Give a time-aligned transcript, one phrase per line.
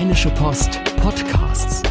[0.00, 1.82] Rheinische Post Podcasts.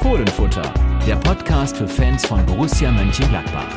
[0.00, 0.62] Fohlenfutter,
[1.06, 3.68] der Podcast für Fans von Borussia Mönchengladbach.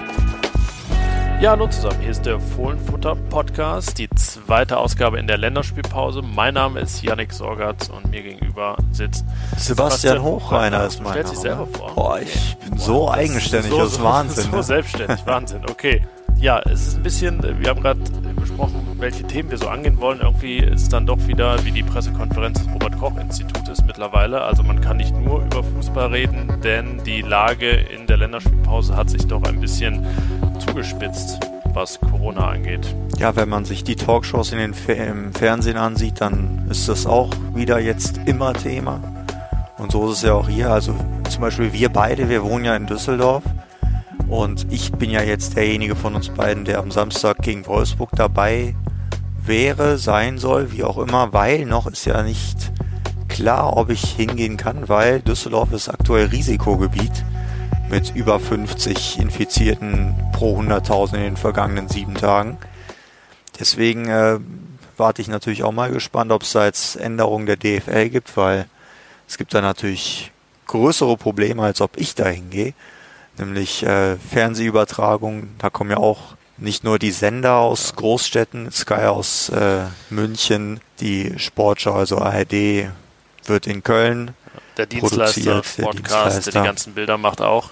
[1.42, 2.00] Ja, hallo zusammen.
[2.00, 6.22] Hier ist der Fohlenfutter Podcast, die zweite Ausgabe in der Länderspielpause.
[6.22, 9.26] Mein Name ist Yannick Sorgatz und mir gegenüber sitzt
[9.58, 11.92] Sebastian, Sebastian Hochreiner ist mein Stellt sich selber vor.
[11.94, 14.44] Boah, ich bin so eigenständig, das ist, so, Wahnsinn.
[14.50, 14.64] So ne?
[14.64, 15.64] selbstständig, Wahnsinn.
[15.70, 16.08] Okay.
[16.40, 18.00] Ja, es ist ein bisschen, wir haben gerade
[18.40, 20.20] besprochen, welche Themen wir so angehen wollen.
[20.22, 24.42] Irgendwie ist es dann doch wieder wie die Pressekonferenz des Robert-Koch-Institutes mittlerweile.
[24.42, 29.10] Also man kann nicht nur über Fußball reden, denn die Lage in der Länderspielpause hat
[29.10, 30.06] sich doch ein bisschen
[30.60, 31.40] zugespitzt,
[31.74, 32.96] was Corona angeht.
[33.18, 37.32] Ja, wenn man sich die Talkshows in den im Fernsehen ansieht, dann ist das auch
[37.56, 39.02] wieder jetzt immer Thema.
[39.80, 40.72] Und so ist es ja auch hier.
[40.72, 40.94] Also
[41.30, 43.44] zum Beispiel wir beide, wir wohnen ja in Düsseldorf.
[44.30, 48.76] Und ich bin ja jetzt derjenige von uns beiden, der am Samstag gegen Wolfsburg dabei
[49.42, 52.72] wäre, sein soll, wie auch immer, weil noch ist ja nicht
[53.30, 57.24] klar, ob ich hingehen kann, weil Düsseldorf ist aktuell Risikogebiet
[57.90, 62.58] mit über 50 Infizierten pro 100.000 in den vergangenen sieben Tagen.
[63.60, 64.40] Deswegen äh,
[64.98, 68.66] warte ich natürlich auch mal gespannt, ob es da jetzt Änderungen der DFL gibt, weil
[69.28, 70.32] es gibt da natürlich
[70.66, 72.74] größere Probleme, als ob ich da hingehe
[73.40, 75.50] nämlich äh, Fernsehübertragung.
[75.58, 81.38] Da kommen ja auch nicht nur die Sender aus Großstädten, Sky aus äh, München, die
[81.38, 82.90] Sportschau, also ARD,
[83.46, 84.34] wird in Köln.
[84.78, 87.70] Der Dienstleister, der Podcast, der die ganzen Bilder macht auch.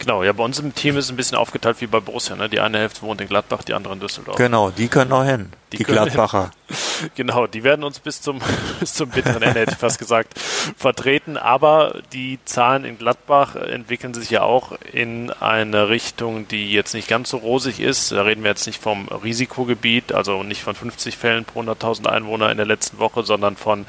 [0.00, 2.34] Genau, ja, bei uns im Team ist es ein bisschen aufgeteilt wie bei Borussia.
[2.34, 2.48] Ne?
[2.48, 4.36] Die eine Hälfte wohnt in Gladbach, die andere in Düsseldorf.
[4.36, 5.50] Genau, die können auch hin.
[5.72, 6.44] Die, die Gladbacher.
[6.44, 6.50] Hin.
[7.14, 8.40] Genau, die werden uns bis zum,
[8.80, 11.36] bis zum bitteren Ende, hätte ich fast gesagt, vertreten.
[11.38, 17.08] Aber die Zahlen in Gladbach entwickeln sich ja auch in eine Richtung, die jetzt nicht
[17.08, 18.12] ganz so rosig ist.
[18.12, 22.50] Da reden wir jetzt nicht vom Risikogebiet, also nicht von 50 Fällen pro 100.000 Einwohner
[22.50, 23.86] in der letzten Woche, sondern von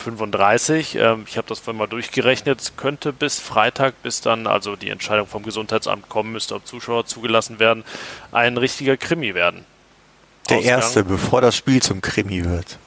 [0.00, 0.96] 35.
[0.96, 2.60] Ähm, ich habe das vorhin mal durchgerechnet.
[2.60, 7.06] Es könnte bis Freitag, bis dann also die Entscheidung vom Gesundheitsamt kommen müsste, ob Zuschauer
[7.06, 7.84] zugelassen werden,
[8.32, 9.64] ein richtiger Krimi werden.
[10.48, 10.74] Der Ausgang.
[10.74, 12.78] erste, bevor das Spiel zum Krimi wird.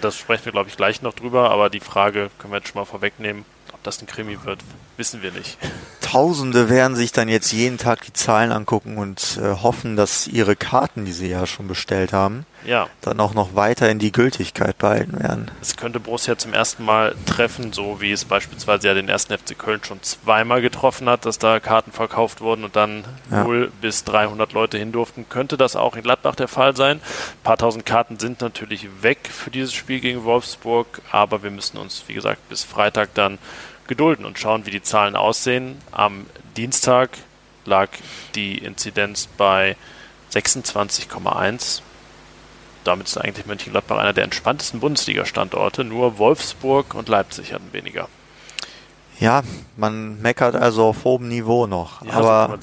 [0.00, 2.80] Das sprechen wir, glaube ich, gleich noch drüber, aber die Frage können wir jetzt schon
[2.80, 3.44] mal vorwegnehmen.
[3.72, 4.60] Ob das ein Krimi wird,
[4.96, 5.58] wissen wir nicht.
[6.00, 10.56] Tausende werden sich dann jetzt jeden Tag die Zahlen angucken und äh, hoffen, dass ihre
[10.56, 12.88] Karten, die sie ja schon bestellt haben, ja.
[13.00, 15.50] dann auch noch weiter in die Gültigkeit behalten werden.
[15.60, 19.58] Es könnte Borussia zum ersten Mal treffen, so wie es beispielsweise ja den ersten FC
[19.58, 23.44] Köln schon zweimal getroffen hat, dass da Karten verkauft wurden und dann ja.
[23.44, 25.28] 0 bis 300 Leute hin durften.
[25.28, 26.98] Könnte das auch in Gladbach der Fall sein?
[26.98, 31.78] Ein paar tausend Karten sind natürlich weg für dieses Spiel gegen Wolfsburg, aber wir müssen
[31.78, 33.38] uns, wie gesagt, bis Freitag dann
[33.86, 35.76] gedulden und schauen, wie die Zahlen aussehen.
[35.90, 37.10] Am Dienstag
[37.64, 37.88] lag
[38.34, 39.76] die Inzidenz bei
[40.32, 41.82] 26,1
[42.84, 45.84] damit ist eigentlich Mönchengladbach einer der entspanntesten Bundesliga-Standorte.
[45.84, 48.08] Nur Wolfsburg und Leipzig hatten weniger.
[49.18, 49.42] Ja,
[49.76, 52.04] man meckert also auf hohem Niveau noch.
[52.04, 52.58] Ja, Aber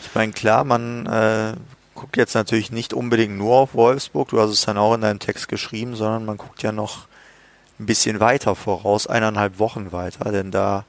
[0.00, 1.54] ich meine, klar, man äh,
[1.94, 5.18] guckt jetzt natürlich nicht unbedingt nur auf Wolfsburg, du hast es dann auch in deinem
[5.18, 7.06] Text geschrieben, sondern man guckt ja noch
[7.78, 10.84] ein bisschen weiter voraus, eineinhalb Wochen weiter, denn da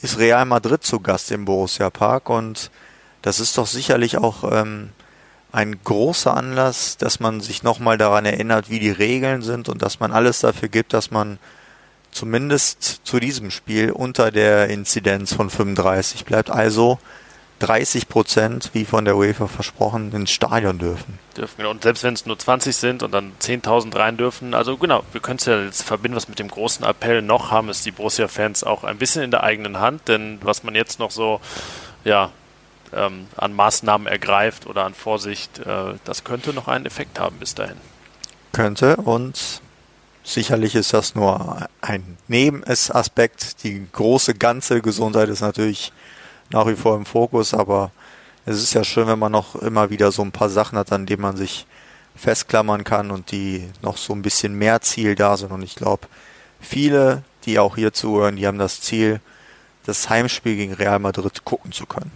[0.00, 2.70] ist Real Madrid zu Gast im Borussia Park und
[3.22, 4.90] das ist doch sicherlich auch ähm,
[5.52, 10.00] ein großer Anlass, dass man sich nochmal daran erinnert, wie die Regeln sind und dass
[10.00, 11.38] man alles dafür gibt, dass man
[12.10, 16.50] zumindest zu diesem Spiel unter der Inzidenz von 35 bleibt.
[16.50, 16.98] Also
[17.60, 21.18] 30 Prozent, wie von der UEFA versprochen, ins Stadion dürfen.
[21.36, 21.70] Dürfen, genau.
[21.70, 25.20] Und selbst wenn es nur 20 sind und dann 10.000 rein dürfen, also genau, wir
[25.20, 28.64] können es ja jetzt verbinden, was mit dem großen Appell noch haben, ist die Borussia-Fans
[28.64, 31.40] auch ein bisschen in der eigenen Hand, denn was man jetzt noch so,
[32.04, 32.30] ja,
[32.92, 37.54] ähm, an Maßnahmen ergreift oder an Vorsicht, äh, das könnte noch einen Effekt haben bis
[37.54, 37.76] dahin.
[38.52, 39.60] Könnte und
[40.24, 43.62] sicherlich ist das nur ein Nebenaspekt.
[43.64, 45.92] Die große ganze Gesundheit ist natürlich
[46.50, 47.90] nach wie vor im Fokus, aber
[48.46, 51.06] es ist ja schön, wenn man noch immer wieder so ein paar Sachen hat, an
[51.06, 51.66] denen man sich
[52.16, 55.52] festklammern kann und die noch so ein bisschen mehr Ziel da sind.
[55.52, 56.08] Und ich glaube,
[56.60, 59.20] viele, die auch hier zuhören, die haben das Ziel,
[59.84, 62.10] das Heimspiel gegen Real Madrid gucken zu können.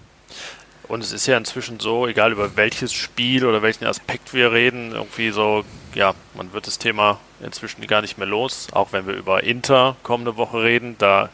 [0.88, 4.92] Und es ist ja inzwischen so, egal über welches Spiel oder welchen Aspekt wir reden,
[4.92, 5.64] irgendwie so,
[5.94, 8.68] ja, man wird das Thema inzwischen gar nicht mehr los.
[8.72, 11.30] Auch wenn wir über Inter kommende Woche reden, da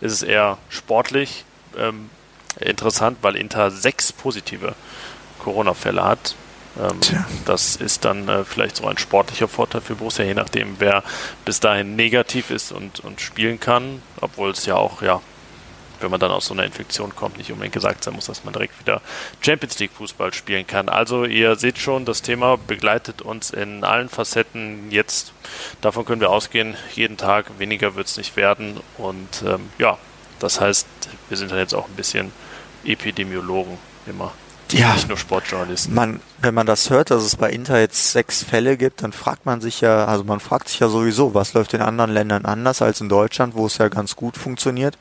[0.00, 1.44] ist es eher sportlich
[1.76, 2.10] ähm,
[2.60, 4.74] interessant, weil Inter sechs positive
[5.40, 6.34] Corona-Fälle hat.
[6.80, 6.98] Ähm,
[7.44, 11.02] das ist dann äh, vielleicht so ein sportlicher Vorteil für Borussia, je nachdem, wer
[11.44, 15.20] bis dahin negativ ist und, und spielen kann, obwohl es ja auch ja
[16.02, 18.52] wenn man dann aus so einer Infektion kommt, nicht unbedingt gesagt sein muss, dass man
[18.52, 19.00] direkt wieder
[19.40, 20.88] Champions League Fußball spielen kann.
[20.88, 24.90] Also ihr seht schon, das Thema begleitet uns in allen Facetten.
[24.90, 25.32] Jetzt,
[25.80, 28.80] davon können wir ausgehen, jeden Tag weniger wird es nicht werden.
[28.98, 29.98] Und ähm, ja,
[30.38, 30.86] das heißt,
[31.28, 32.32] wir sind dann jetzt auch ein bisschen
[32.84, 34.32] Epidemiologen immer.
[34.72, 35.94] Ja, nicht nur Sportjournalisten.
[35.94, 39.44] Man, wenn man das hört, dass es bei Inter jetzt sechs Fälle gibt, dann fragt
[39.44, 42.80] man sich ja, also man fragt sich ja sowieso, was läuft in anderen Ländern anders
[42.80, 44.96] als in Deutschland, wo es ja ganz gut funktioniert.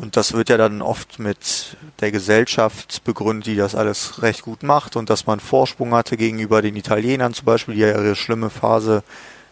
[0.00, 4.62] Und das wird ja dann oft mit der Gesellschaft begründet, die das alles recht gut
[4.62, 8.48] macht und dass man Vorsprung hatte gegenüber den Italienern zum Beispiel, die ja ihre schlimme
[8.48, 9.02] Phase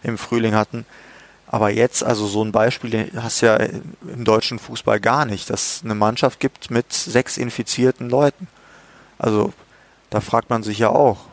[0.03, 0.87] im Frühling hatten.
[1.49, 5.77] Aber jetzt, also so ein Beispiel hast du ja im deutschen Fußball gar nicht, dass
[5.77, 8.49] es eine Mannschaft gibt mit sechs infizierten Leuten.
[9.19, 9.53] Also
[10.09, 11.27] da fragt man sich ja auch,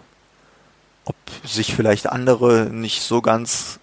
[1.05, 1.15] ob
[1.45, 3.79] sich vielleicht andere nicht so ganz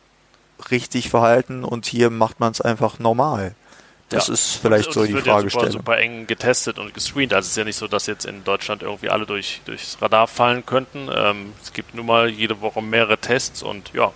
[0.70, 3.54] richtig verhalten und hier macht man es einfach normal.
[4.12, 4.34] Das ja.
[4.34, 5.66] ist vielleicht und, so und die Fragestellung.
[5.66, 7.32] Ja super, super eng getestet und gescreent.
[7.34, 10.28] Also es ist ja nicht so, dass jetzt in Deutschland irgendwie alle durch, durchs Radar
[10.28, 11.08] fallen könnten.
[11.14, 14.12] Ähm, es gibt nun mal jede Woche mehrere Tests und ja,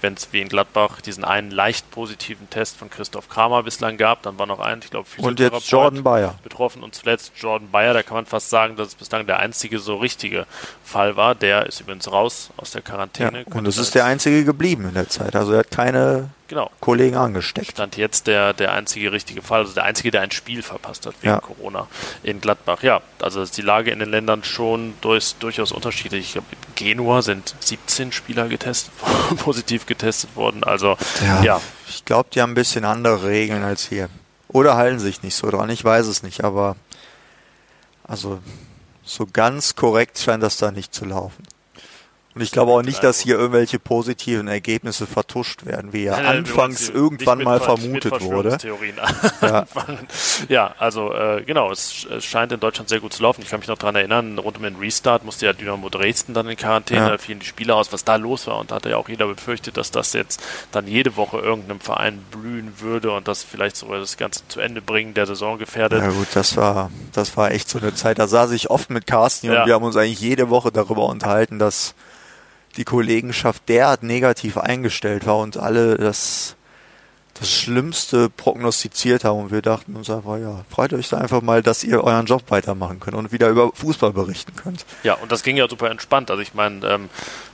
[0.00, 4.22] wenn es wie in Gladbach diesen einen leicht positiven Test von Christoph Kramer bislang gab,
[4.22, 6.34] dann war noch ein, ich glaube, Und jetzt Jordan Bayer.
[6.42, 9.78] Betroffen und zuletzt Jordan Bayer, da kann man fast sagen, dass es bislang der einzige
[9.78, 10.46] so richtige
[10.84, 11.34] Fall war.
[11.34, 13.44] Der ist übrigens raus aus der Quarantäne.
[13.48, 15.34] Ja, und es ist der einzige geblieben in der Zeit.
[15.34, 16.70] Also er hat keine genau.
[16.80, 17.70] Kollegen angesteckt.
[17.70, 21.14] Stand jetzt der, der einzige richtige Fall, also der einzige, der ein Spiel verpasst hat
[21.20, 21.40] wegen ja.
[21.40, 21.86] Corona
[22.22, 22.82] in Gladbach.
[22.82, 26.26] Ja, also ist die Lage in den Ländern schon durch, durchaus unterschiedlich.
[26.26, 28.92] Ich glaube, in Genua sind 17 Spieler getestet,
[29.38, 30.64] positiv getestet worden.
[30.64, 31.60] Also ja, ja.
[31.88, 34.08] ich glaube, die haben ein bisschen andere Regeln als hier.
[34.48, 36.76] Oder halten sich nicht so dran, ich weiß es nicht, aber
[38.04, 38.40] also
[39.04, 41.44] so ganz korrekt scheint das da nicht zu laufen.
[42.34, 46.24] Und ich glaube auch nicht, dass hier irgendwelche positiven Ergebnisse vertuscht werden, wie ja nein,
[46.24, 48.58] nein, anfangs irgendwann mal vermutet wurde.
[49.40, 49.66] Ja.
[50.48, 53.42] ja, also äh, genau, es, es, scheint in Deutschland sehr gut zu laufen.
[53.42, 56.48] Ich kann mich noch daran erinnern, rund um den Restart musste ja Dynamo Dresden dann
[56.48, 57.08] in Quarantäne, ja.
[57.08, 58.58] da fielen die Spieler aus, was da los war.
[58.58, 60.40] Und da hatte ja auch jeder befürchtet, dass das jetzt
[60.70, 64.82] dann jede Woche irgendeinem Verein blühen würde und das vielleicht sogar das Ganze zu Ende
[64.82, 66.02] bringen, der Saison gefährdet.
[66.02, 68.18] Ja gut, das war, das war echt so eine Zeit.
[68.18, 69.62] Da saß ich oft mit Carsten ja.
[69.62, 71.94] und wir haben uns eigentlich jede Woche darüber unterhalten, dass
[72.76, 76.56] die Kollegenschaft derart negativ eingestellt war und alle das,
[77.34, 79.40] das Schlimmste prognostiziert haben.
[79.40, 82.44] Und wir dachten uns einfach, ja, freut euch da einfach mal, dass ihr euren Job
[82.48, 84.84] weitermachen könnt und wieder über Fußball berichten könnt.
[85.02, 86.30] Ja, und das ging ja super entspannt.
[86.30, 87.10] Also ich meine, ähm,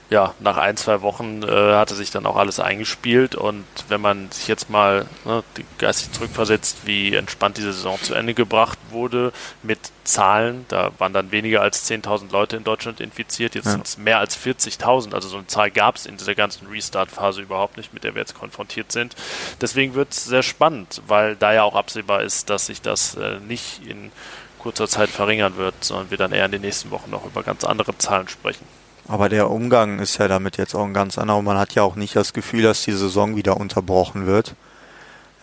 [0.09, 4.29] ja, nach ein, zwei Wochen äh, hatte sich dann auch alles eingespielt und wenn man
[4.31, 5.43] sich jetzt mal ne,
[5.79, 11.31] geistig zurückversetzt, wie entspannt diese Saison zu Ende gebracht wurde mit Zahlen, da waren dann
[11.31, 13.71] weniger als 10.000 Leute in Deutschland infiziert, jetzt ja.
[13.71, 17.41] sind es mehr als 40.000, also so eine Zahl gab es in dieser ganzen Restart-Phase
[17.41, 19.15] überhaupt nicht, mit der wir jetzt konfrontiert sind.
[19.59, 23.39] Deswegen wird es sehr spannend, weil da ja auch absehbar ist, dass sich das äh,
[23.39, 24.11] nicht in
[24.59, 27.63] kurzer Zeit verringern wird, sondern wir dann eher in den nächsten Wochen noch über ganz
[27.63, 28.65] andere Zahlen sprechen.
[29.07, 31.41] Aber der Umgang ist ja damit jetzt auch ein ganz anderer.
[31.41, 34.55] Man hat ja auch nicht das Gefühl, dass die Saison wieder unterbrochen wird.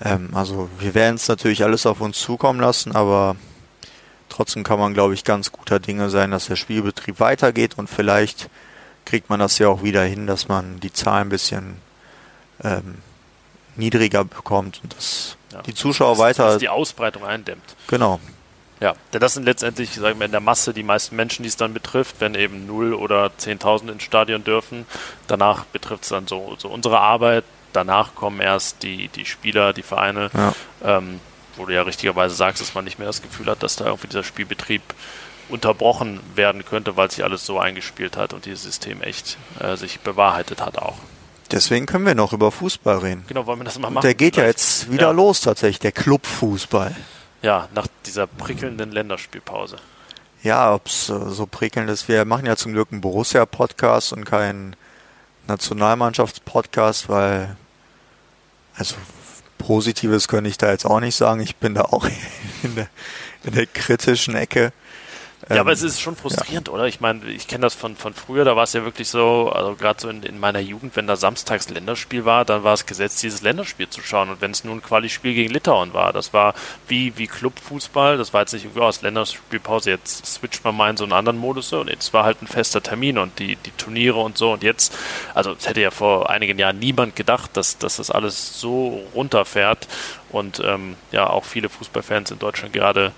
[0.05, 3.37] Ähm, also wir werden es natürlich alles auf uns zukommen lassen, aber
[4.29, 8.49] trotzdem kann man, glaube ich, ganz guter Dinge sein, dass der Spielbetrieb weitergeht und vielleicht
[9.05, 11.77] kriegt man das ja auch wieder hin, dass man die Zahlen ein bisschen
[12.63, 12.99] ähm,
[13.77, 16.47] niedriger bekommt und dass ja, die Zuschauer dass, weiter.
[16.47, 17.77] Dass die Ausbreitung eindämmt.
[17.89, 18.21] Genau.
[18.83, 21.57] Ja, denn das sind letztendlich, sagen wir, in der Masse die meisten Menschen, die es
[21.57, 24.87] dann betrifft, wenn eben 0 oder 10.000 ins Stadion dürfen.
[25.29, 27.45] Danach betrifft es dann so, so unsere Arbeit.
[27.73, 30.53] Danach kommen erst die, die Spieler, die Vereine, ja.
[30.85, 31.21] ähm,
[31.55, 34.09] wo du ja richtigerweise sagst, dass man nicht mehr das Gefühl hat, dass da irgendwie
[34.09, 34.83] dieser Spielbetrieb
[35.49, 40.01] unterbrochen werden könnte, weil sich alles so eingespielt hat und dieses System echt äh, sich
[40.01, 40.97] bewahrheitet hat auch.
[41.53, 43.25] Deswegen können wir noch über Fußball reden.
[43.29, 43.99] Genau, wollen wir das mal machen?
[43.99, 44.39] Und der geht vielleicht?
[44.39, 45.11] ja jetzt wieder ja.
[45.13, 46.97] los tatsächlich, der Clubfußball.
[47.43, 49.77] Ja, nach dieser prickelnden Länderspielpause.
[50.43, 52.09] Ja, ob es äh, so prickelnd ist.
[52.09, 54.77] Wir machen ja zum Glück einen Borussia-Podcast und keinen
[55.49, 57.57] Nationalmannschafts-Podcast, weil,
[58.75, 58.95] also
[59.59, 61.41] Positives könnte ich da jetzt auch nicht sagen.
[61.41, 62.09] Ich bin da auch
[62.63, 62.89] in der,
[63.45, 64.73] in der kritischen Ecke.
[65.55, 66.75] Ja, aber ähm, es ist schon frustrierend, ja.
[66.75, 66.87] oder?
[66.87, 69.75] Ich meine, ich kenne das von, von früher, da war es ja wirklich so, also
[69.75, 73.23] gerade so in, in, meiner Jugend, wenn da samstags Länderspiel war, dann war es gesetzt,
[73.23, 74.31] dieses Länderspiel zu schauen.
[74.31, 76.55] Und wenn es nur ein Quali-Spiel gegen Litauen war, das war
[76.89, 80.97] wie, wie Clubfußball, das war jetzt nicht irgendwie aus Länderspielpause, jetzt switcht man mal in
[80.97, 84.19] so einen anderen Modus und jetzt war halt ein fester Termin und die, die Turniere
[84.19, 84.53] und so.
[84.53, 84.97] Und jetzt,
[85.35, 89.89] also es hätte ja vor einigen Jahren niemand gedacht, dass, dass das alles so runterfährt
[90.31, 93.13] und ähm, ja, auch viele Fußballfans in Deutschland gerade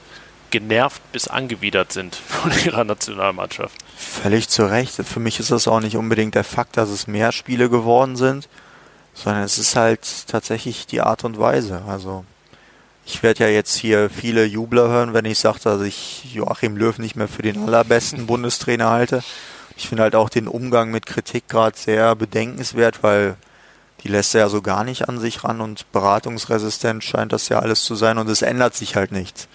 [0.54, 3.76] genervt bis angewidert sind von ihrer Nationalmannschaft.
[3.96, 4.94] Völlig zu Recht.
[4.94, 8.48] Für mich ist das auch nicht unbedingt der Fakt, dass es mehr Spiele geworden sind,
[9.14, 11.82] sondern es ist halt tatsächlich die Art und Weise.
[11.88, 12.24] Also
[13.04, 16.96] ich werde ja jetzt hier viele Jubler hören, wenn ich sage, dass ich Joachim Löw
[16.98, 19.24] nicht mehr für den allerbesten Bundestrainer halte.
[19.76, 23.34] Ich finde halt auch den Umgang mit Kritik gerade sehr bedenkenswert, weil
[24.04, 27.58] die lässt er ja so gar nicht an sich ran und beratungsresistent scheint das ja
[27.58, 29.48] alles zu sein und es ändert sich halt nichts.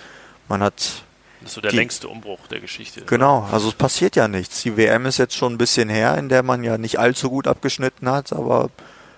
[0.50, 1.04] Man hat.
[1.42, 3.04] Das ist so der die, längste Umbruch der Geschichte.
[3.06, 4.62] Genau, also es passiert ja nichts.
[4.64, 7.48] Die WM ist jetzt schon ein bisschen her, in der man ja nicht allzu gut
[7.48, 8.70] abgeschnitten hat, aber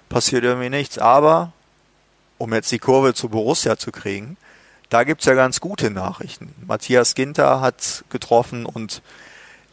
[0.07, 1.00] passiert irgendwie nichts.
[1.00, 1.51] Aber,
[2.38, 4.38] um jetzt die Kurve zu Borussia zu kriegen,
[4.89, 6.53] da gibt's ja ganz gute Nachrichten.
[6.67, 9.01] Matthias Ginter hat getroffen und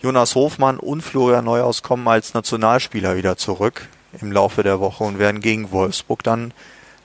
[0.01, 3.89] Jonas Hofmann und Florian Neuhaus kommen als Nationalspieler wieder zurück
[4.21, 6.55] im Laufe der Woche und werden gegen Wolfsburg dann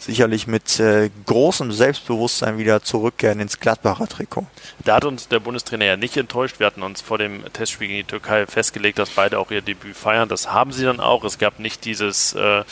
[0.05, 4.45] sicherlich mit äh, großem Selbstbewusstsein wieder zurückkehren ins Gladbacher Trikot.
[4.83, 6.59] Da hat uns der Bundestrainer ja nicht enttäuscht.
[6.59, 9.95] Wir hatten uns vor dem Testspiel gegen die Türkei festgelegt, dass beide auch ihr Debüt
[9.95, 10.29] feiern.
[10.29, 11.23] Das haben sie dann auch.
[11.23, 12.63] Es gab nicht dieses äh,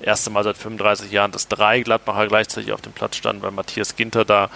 [0.00, 3.96] erste Mal seit 35 Jahren, dass drei Gladbacher gleichzeitig auf dem Platz standen, weil Matthias
[3.96, 4.50] Ginter da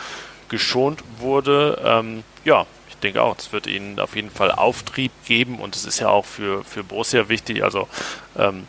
[0.48, 1.80] geschont wurde.
[1.84, 5.84] Ähm, ja, ich denke auch, es wird ihnen auf jeden Fall Auftrieb geben und es
[5.84, 7.62] ist ja auch für, für Borussia wichtig.
[7.62, 7.88] Also
[8.36, 8.66] ähm,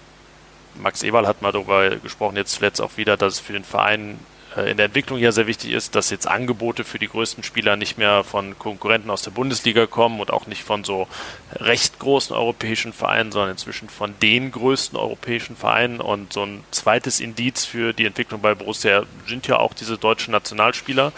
[0.80, 4.20] Max Eberl hat mal darüber gesprochen, jetzt zuletzt auch wieder, dass es für den Verein
[4.56, 7.76] äh, in der Entwicklung ja sehr wichtig ist, dass jetzt Angebote für die größten Spieler
[7.76, 11.08] nicht mehr von Konkurrenten aus der Bundesliga kommen und auch nicht von so
[11.56, 16.02] recht großen europäischen Vereinen, sondern inzwischen von den größten europäischen Vereinen.
[16.02, 20.32] Und so ein zweites Indiz für die Entwicklung bei Borussia sind ja auch diese deutschen
[20.32, 21.12] Nationalspieler.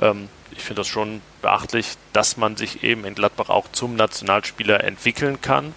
[0.00, 4.84] Ähm, ich finde das schon beachtlich, dass man sich eben in Gladbach auch zum Nationalspieler
[4.84, 5.74] entwickeln kann.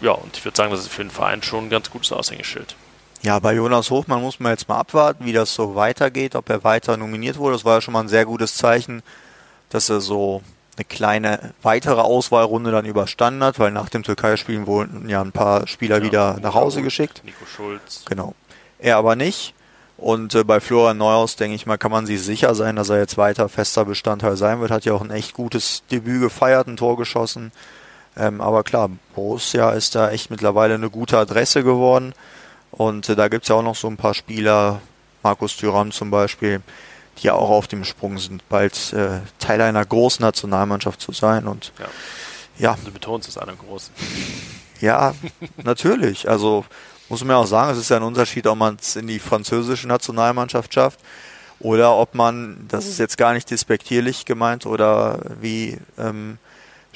[0.00, 2.76] Ja, und ich würde sagen, das ist für den Verein schon ein ganz gutes Aushängeschild.
[3.22, 6.64] Ja, bei Jonas Hofmann muss man jetzt mal abwarten, wie das so weitergeht, ob er
[6.64, 7.54] weiter nominiert wurde.
[7.54, 9.02] Das war ja schon mal ein sehr gutes Zeichen,
[9.70, 10.42] dass er so
[10.76, 15.66] eine kleine weitere Auswahlrunde dann überstanden hat, weil nach dem Türkei-Spielen wurden ja ein paar
[15.66, 17.22] Spieler ja, wieder nach Hause geschickt.
[17.24, 18.04] Nico Schulz.
[18.04, 18.34] Genau.
[18.78, 19.54] Er aber nicht.
[19.96, 22.98] Und äh, bei Florian Neuhaus, denke ich mal, kann man sich sicher sein, dass er
[22.98, 24.70] jetzt weiter fester Bestandteil sein wird.
[24.70, 27.52] Hat ja auch ein echt gutes Debüt gefeiert, ein Tor geschossen.
[28.16, 32.14] Ähm, aber klar, Borussia ist da echt mittlerweile eine gute Adresse geworden.
[32.70, 34.80] Und äh, da gibt's ja auch noch so ein paar Spieler,
[35.22, 36.62] Markus Thüram zum Beispiel,
[37.18, 41.46] die ja auch auf dem Sprung sind, bald äh, Teil einer großen Nationalmannschaft zu sein.
[41.46, 41.86] Und ja,
[42.58, 42.78] ja.
[42.84, 43.92] Du betonst es einer großen.
[44.80, 45.14] Ja,
[45.62, 46.28] natürlich.
[46.28, 46.64] Also
[47.08, 49.18] muss man ja auch sagen, es ist ja ein Unterschied, ob man es in die
[49.18, 51.00] französische Nationalmannschaft schafft
[51.58, 56.38] oder ob man, das ist jetzt gar nicht despektierlich gemeint, oder wie ähm,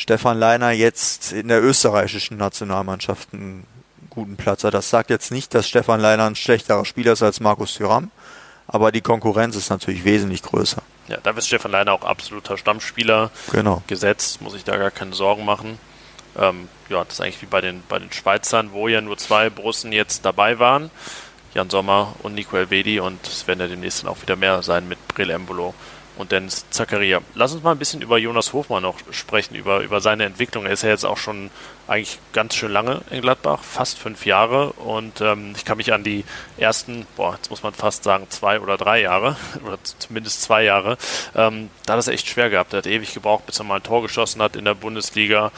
[0.00, 3.66] Stefan Leiner jetzt in der österreichischen Nationalmannschaft einen
[4.08, 4.72] guten Platz hat.
[4.72, 8.10] Das sagt jetzt nicht, dass Stefan Leiner ein schlechterer Spieler ist als Markus Thüram,
[8.66, 10.80] aber die Konkurrenz ist natürlich wesentlich größer.
[11.08, 13.82] Ja, da ist Stefan Leiner auch absoluter Stammspieler genau.
[13.88, 15.78] gesetzt, muss ich da gar keine Sorgen machen.
[16.38, 19.50] Ähm, ja, das ist eigentlich wie bei den, bei den Schweizern, wo ja nur zwei
[19.50, 20.90] Borussen jetzt dabei waren.
[21.52, 24.88] Jan Sommer und Nico Elvedi und es werden ja demnächst dann auch wieder mehr sein
[24.88, 25.74] mit Brel Embolo
[26.20, 27.20] und Dennis Zakaria.
[27.34, 30.66] Lass uns mal ein bisschen über Jonas Hofmann noch sprechen, über, über seine Entwicklung.
[30.66, 31.50] Er ist ja jetzt auch schon
[31.88, 34.72] eigentlich ganz schön lange in Gladbach, fast fünf Jahre.
[34.74, 36.24] Und ähm, ich kann mich an die
[36.56, 39.36] ersten, boah, jetzt muss man fast sagen, zwei oder drei Jahre,
[39.66, 40.98] oder zumindest zwei Jahre,
[41.34, 42.72] ähm, da hat es echt schwer gehabt.
[42.72, 45.50] Er hat ewig gebraucht, bis er mal ein Tor geschossen hat in der Bundesliga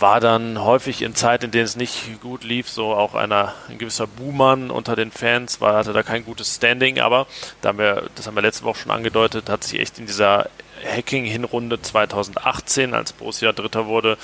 [0.00, 3.78] war dann häufig in Zeiten, in denen es nicht gut lief, so auch einer, ein
[3.78, 7.26] gewisser Buhmann unter den Fans, weil hatte da kein gutes Standing, aber
[7.60, 10.48] da haben wir, das haben wir letzte Woche schon angedeutet, hat sich echt in dieser
[10.84, 14.16] Hacking-Hinrunde 2018, als Borussia Dritter wurde,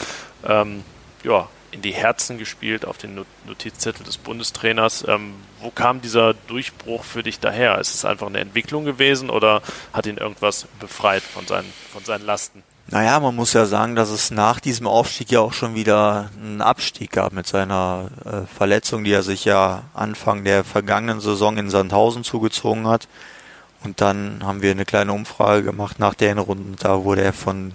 [0.46, 0.84] ähm,
[1.22, 5.06] ja, in die Herzen gespielt auf den Notizzettel des Bundestrainers.
[5.06, 7.78] Ähm, wo kam dieser Durchbruch für dich daher?
[7.78, 9.60] Ist es einfach eine Entwicklung gewesen oder
[9.92, 12.62] hat ihn irgendwas befreit von seinen, von seinen Lasten?
[12.88, 16.60] Naja, man muss ja sagen, dass es nach diesem Aufstieg ja auch schon wieder einen
[16.60, 21.68] Abstieg gab mit seiner äh, Verletzung, die er sich ja Anfang der vergangenen Saison in
[21.68, 23.08] Sandhausen zugezogen hat.
[23.82, 26.76] Und dann haben wir eine kleine Umfrage gemacht nach der Hinrunde.
[26.78, 27.72] Da wurde er von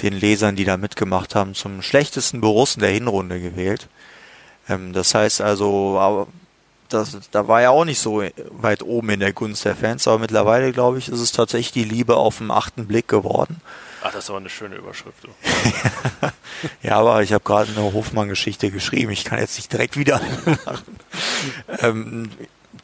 [0.00, 3.88] den Lesern, die da mitgemacht haben, zum schlechtesten Borussen der Hinrunde gewählt.
[4.68, 6.28] Ähm, das heißt also,
[6.88, 10.20] das, da war er auch nicht so weit oben in der Gunst der Fans, aber
[10.20, 13.60] mittlerweile, glaube ich, ist es tatsächlich die Liebe auf den achten Blick geworden.
[14.02, 15.28] Ach, das war eine schöne Überschrift.
[16.82, 19.10] ja, aber ich habe gerade eine Hofmann-Geschichte geschrieben.
[19.12, 20.20] Ich kann jetzt nicht direkt wieder
[20.64, 20.98] machen.
[21.80, 22.30] ähm,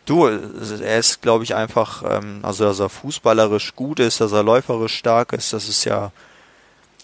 [0.04, 4.42] du, er ist, glaube ich, einfach, ähm, also dass er fußballerisch gut ist, dass er
[4.42, 6.12] läuferisch stark ist, das ist ja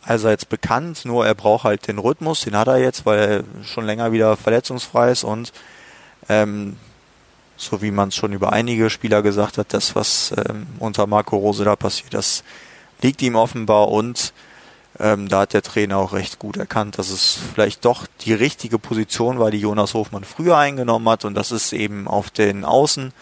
[0.04, 1.04] allseits bekannt.
[1.04, 4.36] Nur er braucht halt den Rhythmus, den hat er jetzt, weil er schon länger wieder
[4.36, 5.52] verletzungsfrei ist und
[6.28, 6.76] ähm,
[7.56, 11.36] so wie man es schon über einige Spieler gesagt hat, das, was ähm, unter Marco
[11.36, 12.42] Rose da passiert, das
[13.02, 14.32] liegt ihm offenbar und
[14.98, 18.78] ähm, da hat der Trainer auch recht gut erkannt, dass es vielleicht doch die richtige
[18.78, 23.12] Position war, die Jonas Hofmann früher eingenommen hat und das ist eben auf den Außen.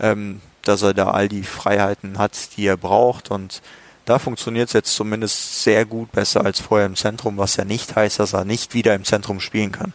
[0.00, 3.62] ähm, dass er da all die Freiheiten hat, die er braucht und
[4.04, 7.94] da funktioniert es jetzt zumindest sehr gut, besser als vorher im Zentrum, was ja nicht
[7.94, 9.92] heißt, dass er nicht wieder im Zentrum spielen kann.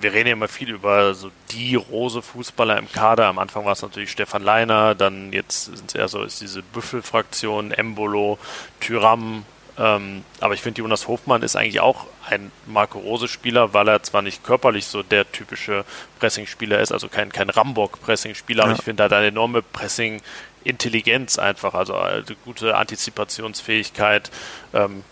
[0.00, 3.26] Wir reden ja immer viel über so die rose Fußballer im Kader.
[3.26, 6.62] Am Anfang war es natürlich Stefan Leiner, dann jetzt sind es eher so ist diese
[6.62, 8.38] Büffelfraktion, Embolo,
[8.80, 9.44] Tyram,
[9.78, 14.22] ähm, aber ich finde, Jonas Hofmann ist eigentlich auch ein Marco Rose-Spieler, weil er zwar
[14.22, 15.84] nicht körperlich so der typische
[16.18, 18.70] Pressing-Spieler ist, also kein, kein Rambock-Pressing-Spieler, ja.
[18.70, 24.30] aber ich finde, er hat eine enorme Pressing-Intelligenz einfach, also eine gute Antizipationsfähigkeit,
[24.72, 25.04] ähm,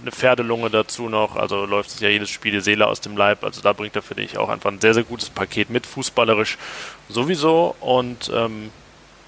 [0.00, 3.44] eine Pferdelunge dazu noch, also läuft sich ja jedes Spiel die Seele aus dem Leib,
[3.44, 6.58] also da bringt er, finde ich, auch einfach ein sehr, sehr gutes Paket mit, fußballerisch
[7.08, 8.70] sowieso und ähm,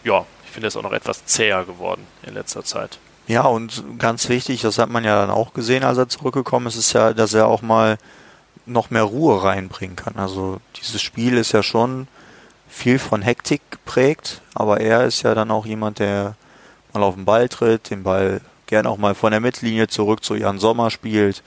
[0.05, 2.99] ja, ich finde, er ist auch noch etwas zäher geworden in letzter Zeit.
[3.29, 6.77] Ja, und ganz wichtig, das hat man ja dann auch gesehen, als er zurückgekommen ist,
[6.77, 7.99] ist ja, dass er auch mal
[8.67, 10.15] noch mehr Ruhe reinbringen kann.
[10.17, 12.07] Also dieses Spiel ist ja schon
[12.69, 16.37] viel von Hektik geprägt, aber er ist ja dann auch jemand, der
[16.93, 20.35] mal auf den Ball tritt, den Ball gern auch mal von der Mittellinie zurück zu
[20.35, 21.43] Jan Sommer spielt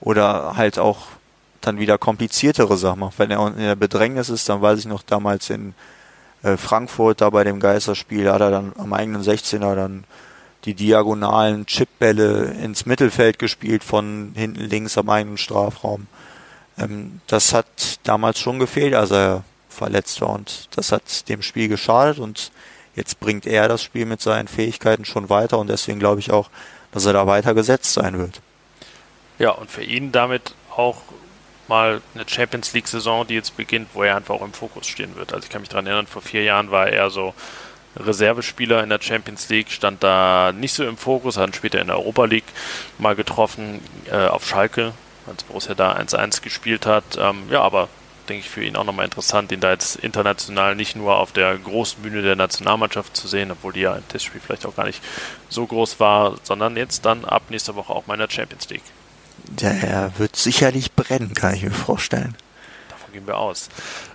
[0.00, 1.06] oder halt auch
[1.60, 3.18] dann wieder kompliziertere Sachen macht.
[3.18, 5.74] Wenn er in der Bedrängnis ist, dann weiß ich noch damals in
[6.42, 10.04] äh, Frankfurt, da bei dem Geisterspiel, hat er dann am eigenen 16er dann
[10.64, 16.06] die diagonalen Chipbälle ins Mittelfeld gespielt von hinten links am eigenen Strafraum.
[16.78, 21.68] Ähm, das hat damals schon gefehlt, als er verletzt war und das hat dem Spiel
[21.68, 22.52] geschadet und
[22.94, 26.50] jetzt bringt er das Spiel mit seinen Fähigkeiten schon weiter und deswegen glaube ich auch,
[26.92, 28.40] dass er da weiter gesetzt sein wird.
[29.38, 30.98] Ja, und für ihn damit auch
[31.68, 35.16] mal eine Champions League Saison, die jetzt beginnt, wo er einfach auch im Fokus stehen
[35.16, 35.32] wird.
[35.32, 37.34] Also ich kann mich daran erinnern, vor vier Jahren war er so
[37.96, 41.98] Reservespieler in der Champions League, stand da nicht so im Fokus, hat später in der
[41.98, 42.44] Europa League
[42.98, 43.80] mal getroffen
[44.10, 44.92] äh, auf Schalke,
[45.26, 47.04] als Borussia da 1-1 gespielt hat.
[47.18, 47.88] Ähm, ja, aber
[48.32, 51.56] denke ich für ihn auch nochmal interessant, ihn da jetzt international nicht nur auf der
[51.58, 55.02] großen Bühne der Nationalmannschaft zu sehen, obwohl die ja im Testspiel vielleicht auch gar nicht
[55.50, 58.82] so groß war, sondern jetzt dann ab nächster Woche auch mal in der Champions League.
[59.44, 62.34] Der wird sicherlich brennen, kann ich mir vorstellen.
[62.88, 63.68] Davon gehen wir aus.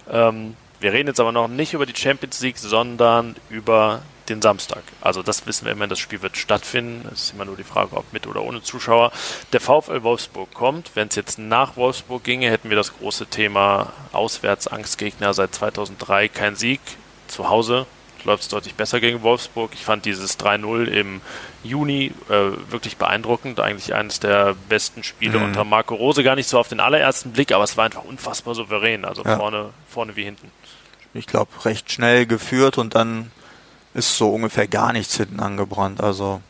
[0.10, 4.84] Ähm, wir reden jetzt aber noch nicht über die Champions League, sondern über den Samstag.
[5.02, 7.08] Also das wissen wir immer, das Spiel wird stattfinden.
[7.12, 9.12] Es ist immer nur die Frage, ob mit oder ohne Zuschauer.
[9.54, 10.92] Der VfL Wolfsburg kommt.
[10.96, 16.56] Wenn es jetzt nach Wolfsburg ginge, hätten wir das große Thema Auswärtsangstgegner seit 2003 kein
[16.56, 16.82] Sieg.
[17.28, 17.86] Zu Hause
[18.24, 19.72] läuft es deutlich besser gegen Wolfsburg.
[19.74, 21.22] Ich fand dieses 3-0 im
[21.64, 23.60] Juni äh, wirklich beeindruckend.
[23.60, 25.46] Eigentlich eines der besten Spiele mhm.
[25.46, 26.24] unter Marco Rose.
[26.24, 29.06] Gar nicht so auf den allerersten Blick, aber es war einfach unfassbar souverän.
[29.06, 29.38] Also ja.
[29.38, 30.52] vorne, vorne wie hinten
[31.18, 33.32] ich glaube, recht schnell geführt und dann
[33.98, 36.02] ist so ungefähr gar nichts hinten angebrannt.
[36.02, 36.42] Also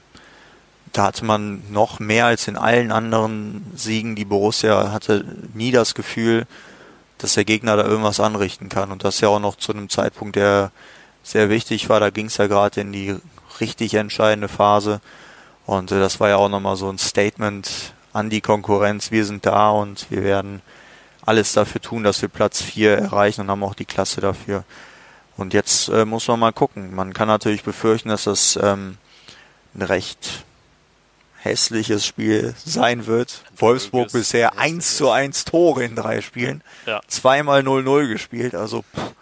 [0.92, 5.96] da hatte man noch mehr als in allen anderen Siegen, die Borussia hatte, nie das
[5.96, 6.46] Gefühl,
[7.20, 8.92] dass der Gegner da irgendwas anrichten kann.
[8.92, 10.72] Und das ja auch noch zu einem Zeitpunkt, der
[11.24, 12.02] sehr wichtig war.
[12.02, 13.16] Da ging es ja gerade in die
[13.62, 15.00] richtig entscheidende Phase.
[15.66, 19.10] Und äh, das war ja auch nochmal so ein Statement an die Konkurrenz.
[19.12, 20.62] Wir sind da und wir werden
[21.26, 24.66] alles dafür tun, dass wir Platz 4 erreichen und haben auch die Klasse dafür.
[25.38, 26.96] Und jetzt äh, muss man mal gucken.
[26.96, 28.98] Man kann natürlich befürchten, dass das ähm,
[29.76, 30.44] ein recht
[31.38, 33.44] hässliches Spiel sein wird.
[33.56, 36.64] Wolfsburg bisher 1 zu 1 Tore in drei Spielen.
[36.86, 37.02] Ja.
[37.08, 38.56] Zweimal 0-0 gespielt.
[38.56, 39.14] Also pff,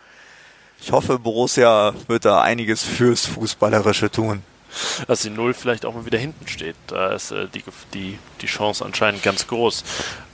[0.81, 4.43] ich hoffe, Borussia wird da einiges fürs Fußballerische tun.
[5.07, 6.75] Dass die Null vielleicht auch mal wieder hinten steht.
[6.87, 9.83] Da ist äh, die, die, die Chance anscheinend ganz groß.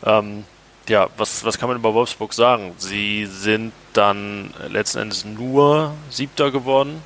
[0.05, 0.45] Ähm,
[0.89, 2.73] ja, was, was kann man über Wolfsburg sagen?
[2.77, 7.01] Sie sind dann letzten Endes nur Siebter geworden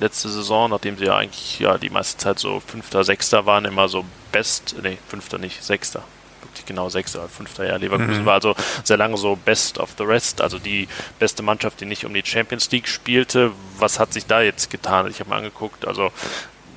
[0.00, 3.88] letzte Saison, nachdem sie ja eigentlich ja die meiste Zeit so Fünfter, Sechster waren, immer
[3.88, 6.02] so Best, nee, Fünfter nicht, Sechster.
[6.42, 8.26] Wirklich genau Sechster, Fünfter, ja, Leverkusen mhm.
[8.26, 10.88] war also sehr lange so Best of the Rest, also die
[11.18, 13.52] beste Mannschaft, die nicht um die Champions League spielte.
[13.78, 15.06] Was hat sich da jetzt getan?
[15.08, 16.10] Ich habe mir angeguckt, also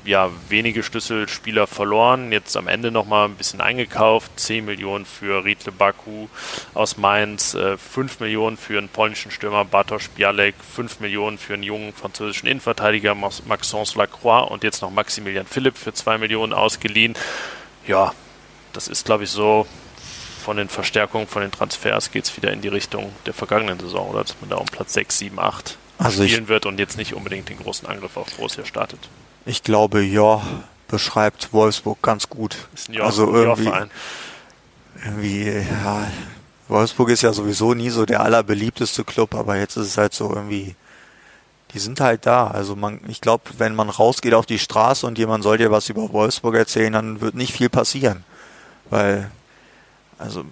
[0.05, 5.71] ja, wenige Schlüsselspieler verloren, jetzt am Ende nochmal ein bisschen eingekauft, 10 Millionen für Riedle
[5.71, 6.27] Baku
[6.73, 11.63] aus Mainz, äh, 5 Millionen für einen polnischen Stürmer Bartosz Bialek, 5 Millionen für einen
[11.63, 17.13] jungen französischen Innenverteidiger Maxence Lacroix und jetzt noch Maximilian Philipp für 2 Millionen ausgeliehen.
[17.87, 18.13] Ja,
[18.73, 19.65] das ist glaube ich so
[20.43, 24.09] von den Verstärkungen, von den Transfers geht es wieder in die Richtung der vergangenen Saison,
[24.09, 27.13] oder dass man da um Platz 6, 7, 8 also spielen wird und jetzt nicht
[27.13, 28.99] unbedingt den großen Angriff auf Borussia startet.
[29.45, 30.41] Ich glaube, ja,
[30.87, 32.55] beschreibt Wolfsburg ganz gut.
[32.73, 33.71] Ist ein also irgendwie,
[35.03, 36.07] irgendwie, ja,
[36.67, 40.29] Wolfsburg ist ja sowieso nie so der allerbeliebteste Club, aber jetzt ist es halt so
[40.33, 40.75] irgendwie,
[41.73, 42.47] die sind halt da.
[42.47, 45.89] Also man, ich glaube, wenn man rausgeht auf die Straße und jemand soll dir was
[45.89, 48.23] über Wolfsburg erzählen, dann wird nicht viel passieren.
[48.89, 49.31] Weil,
[50.17, 50.45] also,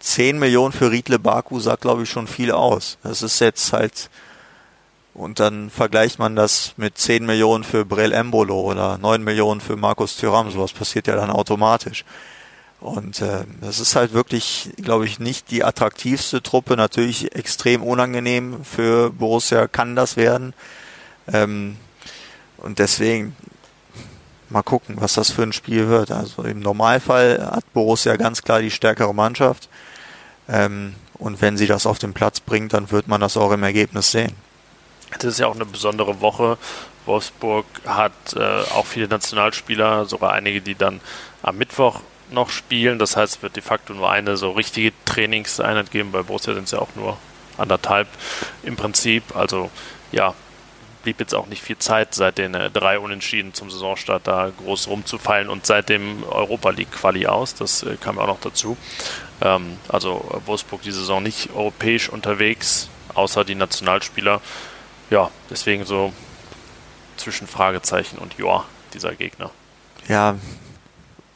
[0.00, 2.98] 10 Millionen für Riedle Baku sagt, glaube ich, schon viel aus.
[3.02, 4.10] Das ist jetzt halt,
[5.20, 9.76] und dann vergleicht man das mit 10 Millionen für Brel Embolo oder 9 Millionen für
[9.76, 10.50] Markus Thuram.
[10.50, 12.06] Sowas passiert ja dann automatisch.
[12.80, 16.74] Und äh, das ist halt wirklich, glaube ich, nicht die attraktivste Truppe.
[16.74, 20.54] Natürlich extrem unangenehm für Borussia kann das werden.
[21.30, 21.76] Ähm,
[22.56, 23.36] und deswegen
[24.48, 26.10] mal gucken, was das für ein Spiel wird.
[26.10, 29.68] Also im Normalfall hat Borussia ganz klar die stärkere Mannschaft.
[30.48, 33.62] Ähm, und wenn sie das auf den Platz bringt, dann wird man das auch im
[33.62, 34.32] Ergebnis sehen.
[35.12, 36.56] Das ist ja auch eine besondere Woche.
[37.06, 38.40] Wolfsburg hat äh,
[38.74, 41.00] auch viele Nationalspieler, sogar einige, die dann
[41.42, 42.98] am Mittwoch noch spielen.
[42.98, 46.12] Das heißt, es wird de facto nur eine so richtige Trainingseinheit geben.
[46.12, 47.16] Bei Borussia sind es ja auch nur
[47.58, 48.08] anderthalb
[48.62, 49.36] im Prinzip.
[49.36, 49.70] Also
[50.12, 50.34] ja,
[51.02, 54.88] blieb jetzt auch nicht viel Zeit seit den äh, drei Unentschieden zum Saisonstart da groß
[54.88, 57.54] rumzufallen und seit dem Europa League Quali aus.
[57.54, 58.76] Das äh, kam auch noch dazu.
[59.40, 64.40] Ähm, also Wolfsburg die Saison nicht europäisch unterwegs, außer die Nationalspieler.
[65.10, 66.12] Ja, deswegen so
[67.16, 69.50] zwischen Fragezeichen und Joa, dieser Gegner.
[70.08, 70.36] Ja,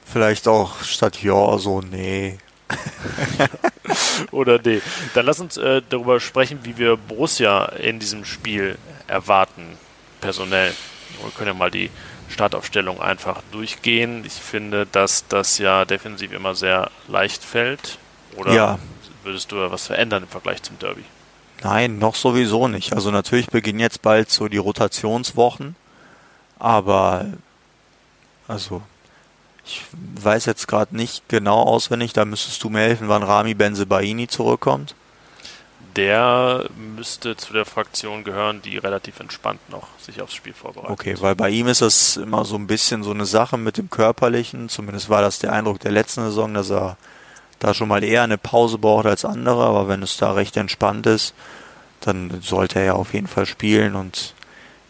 [0.05, 2.39] vielleicht auch statt Ja so nee.
[4.31, 4.81] Oder nee.
[5.15, 9.77] Dann lass uns äh, darüber sprechen, wie wir Borussia in diesem Spiel erwarten,
[10.21, 10.73] personell.
[11.21, 11.91] Wir können ja mal die
[12.29, 14.25] Startaufstellung einfach durchgehen.
[14.25, 17.99] Ich finde, dass das ja defensiv immer sehr leicht fällt.
[18.37, 18.79] Oder ja.
[19.23, 21.05] würdest du was verändern im Vergleich zum Derby?
[21.65, 22.93] Nein, noch sowieso nicht.
[22.93, 25.77] Also natürlich beginnen jetzt bald so die Rotationswochen,
[26.59, 27.25] aber
[28.47, 28.83] also
[29.65, 29.81] ich
[30.23, 34.95] weiß jetzt gerade nicht genau auswendig, da müsstest du mir helfen, wann Rami Benzebaini zurückkommt.
[35.97, 40.91] Der müsste zu der Fraktion gehören, die relativ entspannt noch sich aufs Spiel vorbereitet.
[40.91, 43.89] Okay, weil bei ihm ist das immer so ein bisschen so eine Sache mit dem
[43.89, 44.69] Körperlichen.
[44.69, 46.99] Zumindest war das der Eindruck der letzten Saison, dass er
[47.59, 49.65] da schon mal eher eine Pause braucht als andere.
[49.65, 51.35] Aber wenn es da recht entspannt ist,
[52.01, 53.95] dann sollte er ja auf jeden Fall spielen.
[53.95, 54.35] Und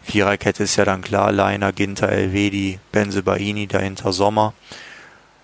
[0.03, 4.53] Viererkette ist ja dann klar, Leiner, Ginter, Elvedi, Benzebaini, dahinter Sommer.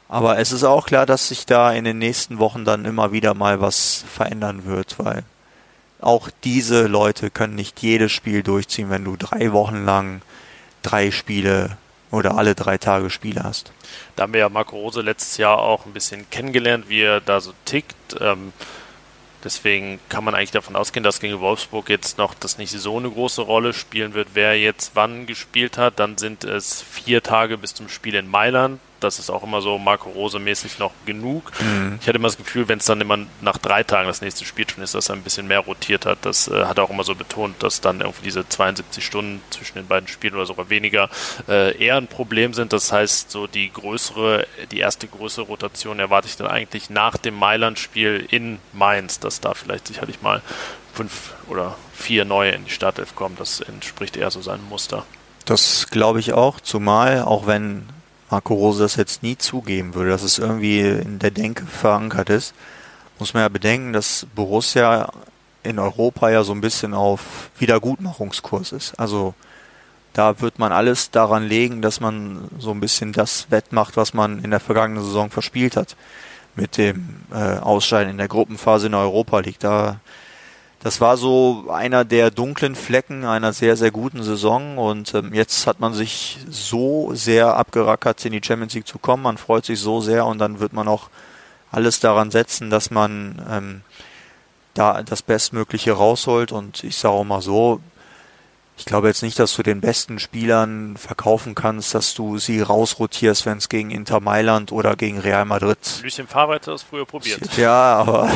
[0.08, 3.34] Aber es ist auch klar, dass sich da in den nächsten Wochen dann immer wieder
[3.34, 5.24] mal was verändern wird, weil
[6.02, 10.22] auch diese Leute können nicht jedes Spiel durchziehen, wenn du drei Wochen lang
[10.82, 11.78] drei Spiele
[12.12, 13.72] oder alle drei Tage Spiele hast.
[14.16, 17.42] Da haben wir ja Marco Rose letztes Jahr auch ein bisschen kennengelernt, wie er da
[17.42, 17.96] so tickt.
[18.20, 18.54] Ähm,
[19.44, 23.10] Deswegen kann man eigentlich davon ausgehen, dass gegen Wolfsburg jetzt noch das nicht so eine
[23.10, 26.00] große Rolle spielen wird, wer jetzt wann gespielt hat.
[26.00, 29.78] Dann sind es vier Tage bis zum Spiel in Mailand das ist auch immer so
[29.78, 31.52] Marco Rose mäßig noch genug.
[31.60, 31.98] Mhm.
[32.00, 34.70] Ich hatte immer das Gefühl, wenn es dann immer nach drei Tagen das nächste Spiel
[34.70, 36.20] schon ist, dass er ein bisschen mehr rotiert hat.
[36.22, 39.76] Das äh, hat er auch immer so betont, dass dann irgendwie diese 72 Stunden zwischen
[39.76, 41.10] den beiden Spielen oder sogar weniger
[41.48, 42.74] äh, eher ein Problem sind.
[42.74, 47.36] Das heißt, so die größere, die erste größere Rotation erwarte ich dann eigentlich nach dem
[47.36, 50.42] Mailand-Spiel in Mainz, dass da vielleicht sicherlich mal
[50.94, 53.36] fünf oder vier neue in die Startelf kommen.
[53.38, 55.06] Das entspricht eher so seinem Muster.
[55.46, 57.88] Das glaube ich auch, zumal auch wenn
[58.32, 62.54] Marco Rose das jetzt nie zugeben würde, dass es irgendwie in der Denke verankert ist,
[63.20, 65.12] muss man ja bedenken, dass Borussia
[65.64, 69.00] in Europa ja so ein bisschen auf Wiedergutmachungskurs ist.
[69.00, 69.36] Also
[70.14, 74.44] da wird man alles daran legen, dass man so ein bisschen das wettmacht, was man
[74.44, 75.96] in der vergangenen Saison verspielt hat.
[76.56, 79.60] Mit dem äh, Ausscheiden in der Gruppenphase in Europa League.
[79.60, 80.00] Da
[80.84, 85.68] das war so einer der dunklen Flecken einer sehr, sehr guten Saison und ähm, jetzt
[85.68, 89.22] hat man sich so sehr abgerackert, in die Champions League zu kommen.
[89.22, 91.10] Man freut sich so sehr und dann wird man auch
[91.72, 93.82] alles daran setzen, dass man ähm,
[94.74, 97.80] da das Bestmögliche rausholt und ich sage auch mal so,
[98.82, 103.46] ich glaube jetzt nicht, dass du den besten Spielern verkaufen kannst, dass du sie rausrotierst,
[103.46, 105.78] wenn es gegen Inter Mailand oder gegen Real Madrid.
[106.02, 107.42] Lucien Favre hat das früher probiert.
[107.58, 108.28] Ja, aber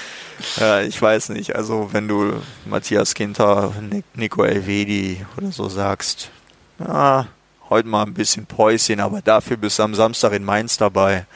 [0.60, 1.56] ja, ich weiß nicht.
[1.56, 3.74] Also wenn du Matthias Ginter,
[4.14, 6.30] Nico Elvedi oder so sagst,
[6.78, 7.26] ja,
[7.68, 11.26] heute mal ein bisschen Päuschen, aber dafür bist du am Samstag in Mainz dabei.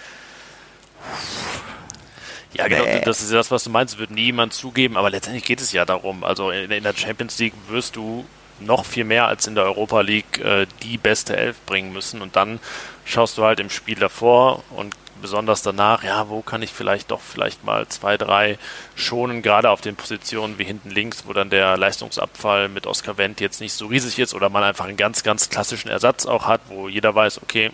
[2.52, 5.72] Ja, genau, das ist das, was du meinst, wird niemand zugeben, aber letztendlich geht es
[5.72, 6.22] ja darum.
[6.22, 8.24] Also in, in der Champions League wirst du
[8.60, 12.36] noch viel mehr als in der Europa League äh, die beste Elf bringen müssen und
[12.36, 12.60] dann
[13.04, 17.20] schaust du halt im Spiel davor und besonders danach, ja, wo kann ich vielleicht doch
[17.20, 18.58] vielleicht mal zwei, drei
[18.94, 23.40] schonen, gerade auf den Positionen wie hinten links, wo dann der Leistungsabfall mit Oscar Wendt
[23.40, 26.60] jetzt nicht so riesig ist oder man einfach einen ganz, ganz klassischen Ersatz auch hat,
[26.68, 27.70] wo jeder weiß, okay,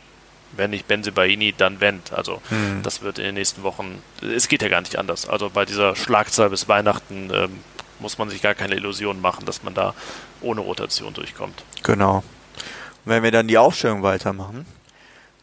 [0.52, 2.12] wenn nicht Benze Baini, dann Wendt.
[2.12, 2.82] Also mhm.
[2.82, 5.28] das wird in den nächsten Wochen, es geht ja gar nicht anders.
[5.28, 7.58] Also bei dieser Schlagzahl bis Weihnachten ähm,
[8.00, 9.94] muss man sich gar keine Illusionen machen, dass man da
[10.40, 11.62] ohne Rotation durchkommt.
[11.82, 12.16] Genau.
[13.04, 14.66] Und wenn wir dann die Aufstellung weitermachen,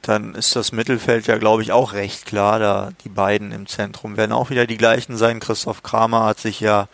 [0.02, 2.60] dann ist das Mittelfeld ja, glaube ich, auch recht klar.
[2.60, 5.40] Da die beiden im Zentrum werden auch wieder die gleichen sein.
[5.40, 6.88] Christoph Kramer hat sich ja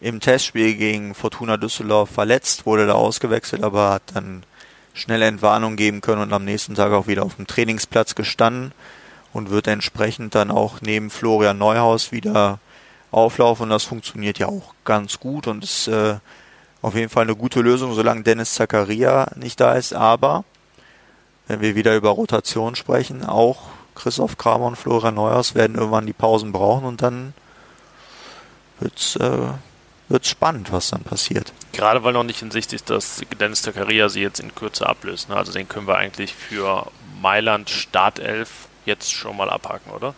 [0.00, 4.42] im Testspiel gegen Fortuna Düsseldorf verletzt, wurde da ausgewechselt, aber hat dann
[4.92, 8.72] schnelle Entwarnung geben können und am nächsten Tag auch wieder auf dem Trainingsplatz gestanden
[9.32, 12.58] und wird entsprechend dann auch neben Florian Neuhaus wieder
[13.14, 16.16] auflaufen und das funktioniert ja auch ganz gut und ist äh,
[16.82, 20.44] auf jeden Fall eine gute Lösung, solange Dennis Zakaria nicht da ist, aber
[21.46, 26.12] wenn wir wieder über Rotation sprechen, auch Christoph Kramer und Florian Neuhaus werden irgendwann die
[26.12, 27.34] Pausen brauchen und dann
[28.80, 29.48] wird's äh,
[30.08, 31.52] wird spannend, was dann passiert.
[31.72, 35.28] Gerade weil noch nicht in Sicht ist, dass Dennis Zakaria sie jetzt in Kürze ablöst.
[35.28, 35.36] Ne?
[35.36, 40.14] Also den können wir eigentlich für Mailand Startelf jetzt schon mal abhaken, oder?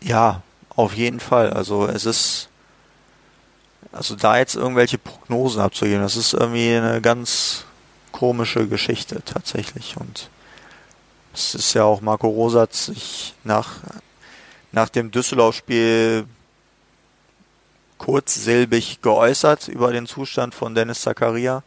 [0.00, 0.42] Ja,
[0.76, 1.50] auf jeden Fall.
[1.50, 2.48] Also es ist,
[3.92, 7.64] also da jetzt irgendwelche Prognosen abzugeben, das ist irgendwie eine ganz
[8.12, 9.96] komische Geschichte tatsächlich.
[9.96, 10.28] Und
[11.34, 13.80] es ist ja auch Marco Rosat sich nach,
[14.70, 16.26] nach dem Düsseldorf-Spiel
[17.98, 21.62] kurzsilbig geäußert über den Zustand von Dennis Zakaria.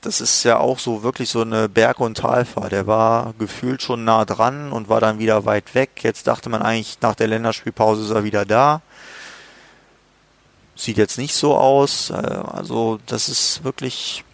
[0.00, 2.72] Das ist ja auch so wirklich so eine Berg- und Talfahrt.
[2.72, 5.90] Der war gefühlt schon nah dran und war dann wieder weit weg.
[6.02, 8.80] Jetzt dachte man eigentlich, nach der Länderspielpause ist er wieder da.
[10.74, 12.08] Sieht jetzt nicht so aus.
[12.08, 14.24] Äh, also, das ist wirklich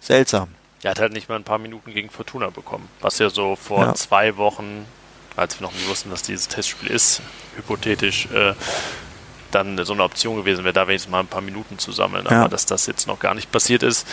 [0.00, 0.48] seltsam.
[0.82, 2.88] Er hat halt nicht mal ein paar Minuten gegen Fortuna bekommen.
[3.00, 3.94] Was ja so vor ja.
[3.94, 4.86] zwei Wochen,
[5.36, 7.20] als wir noch nicht wussten, dass dieses Testspiel ist,
[7.56, 8.54] hypothetisch äh,
[9.52, 12.26] dann so eine Option gewesen wäre, da wenigstens mal ein paar Minuten zu sammeln.
[12.28, 12.40] Ja.
[12.40, 14.06] Aber dass das jetzt noch gar nicht passiert ist,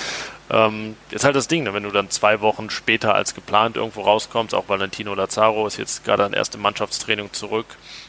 [0.50, 1.74] ähm, ist halt das Ding, ne?
[1.74, 6.04] wenn du dann zwei Wochen später als geplant irgendwo rauskommst, auch Valentino Lazaro ist jetzt
[6.04, 7.66] gerade an erste Mannschaftstraining zurück.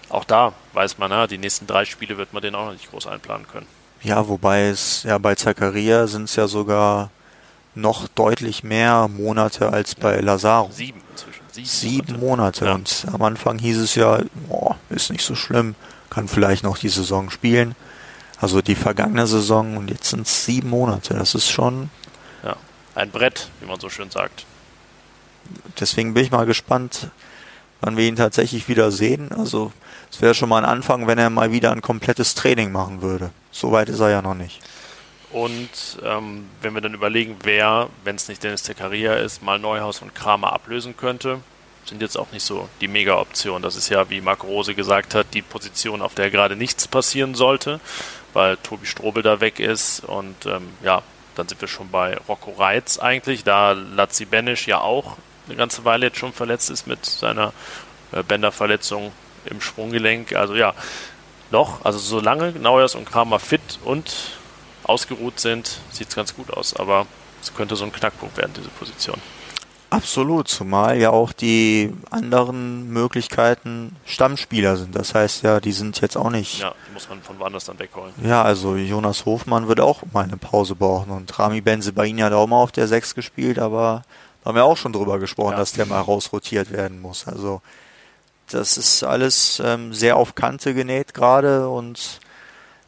[0.09, 2.91] Auch da weiß man, na, die nächsten drei Spiele wird man den auch noch nicht
[2.91, 3.67] groß einplanen können.
[4.03, 7.11] Ja, wobei es ja bei Zakaria sind es ja sogar
[7.75, 10.71] noch deutlich mehr Monate als bei Lazaro.
[10.73, 11.43] Sieben inzwischen.
[11.53, 12.65] Sieben, Sieben Monate.
[12.65, 12.75] Ja.
[12.75, 15.75] Und am Anfang hieß es ja, boah, ist nicht so schlimm
[16.11, 17.75] kann vielleicht noch die Saison spielen.
[18.41, 21.15] Also die vergangene Saison und jetzt sind es sieben Monate.
[21.15, 21.91] Das ist schon.
[23.01, 24.45] Ein Brett, wie man so schön sagt.
[25.79, 27.09] Deswegen bin ich mal gespannt,
[27.81, 29.33] wann wir ihn tatsächlich wieder sehen.
[29.33, 29.73] Also
[30.11, 33.31] es wäre schon mal ein Anfang, wenn er mal wieder ein komplettes Training machen würde.
[33.53, 34.61] Soweit ist er ja noch nicht.
[35.31, 35.71] Und
[36.05, 40.15] ähm, wenn wir dann überlegen, wer, wenn es nicht Dennis Zakaria ist, mal Neuhaus und
[40.15, 41.41] Kramer ablösen könnte,
[41.87, 43.63] sind jetzt auch nicht so die Mega-Option.
[43.63, 47.35] Das ist ja, wie Marc Rose gesagt hat, die Position, auf der gerade nichts passieren
[47.35, 47.81] sollte,
[48.35, 50.01] weil Tobi Strobel da weg ist.
[50.01, 51.03] Und ähm, ja,
[51.35, 55.17] dann sind wir schon bei Rocco Reitz eigentlich, da Lazzi Benisch ja auch
[55.47, 57.53] eine ganze Weile jetzt schon verletzt ist mit seiner
[58.13, 59.13] äh, Bänderverletzung
[59.47, 60.35] im Sprunggelenk.
[60.35, 60.75] Also ja,
[61.51, 64.39] noch, also solange Neuers und Kramer fit und
[64.85, 66.75] ausgeruht sind, sieht es ganz gut aus.
[66.77, 67.07] Aber
[67.43, 69.21] es könnte so ein Knackpunkt werden, diese Position.
[69.91, 74.95] Absolut, zumal ja auch die anderen Möglichkeiten Stammspieler sind.
[74.95, 76.61] Das heißt ja, die sind jetzt auch nicht.
[76.61, 78.13] Ja, die muss man von woanders dann wegholen.
[78.23, 82.47] Ja, also Jonas Hofmann wird auch mal eine Pause brauchen und Rami Benzebaini hat auch
[82.47, 84.05] mal auf der 6 gespielt, aber
[84.45, 85.59] da haben wir auch schon drüber gesprochen, ja.
[85.59, 87.27] dass der mal rausrotiert werden muss.
[87.27, 87.61] Also
[88.49, 92.21] das ist alles ähm, sehr auf Kante genäht gerade und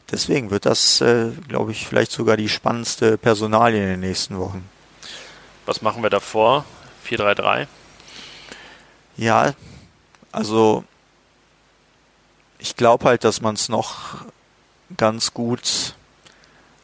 [0.09, 4.69] deswegen wird das, äh, glaube ich, vielleicht sogar die spannendste Personalie in den nächsten Wochen.
[5.65, 6.63] Was machen wir davor?
[7.03, 7.67] 4-3-3?
[9.17, 9.53] Ja,
[10.31, 10.83] also
[12.57, 14.25] ich glaube halt, dass man es noch
[14.97, 15.95] ganz gut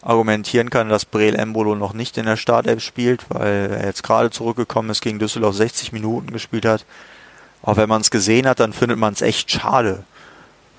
[0.02, 4.30] argumentieren kann, dass Breel Embolo noch nicht in der Startelf spielt, weil er jetzt gerade
[4.30, 6.86] zurückgekommen ist, gegen Düsseldorf 60 Minuten gespielt hat.
[7.62, 10.04] Aber wenn man es gesehen hat, dann findet man es echt schade.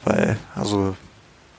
[0.04, 0.96] Weil, also,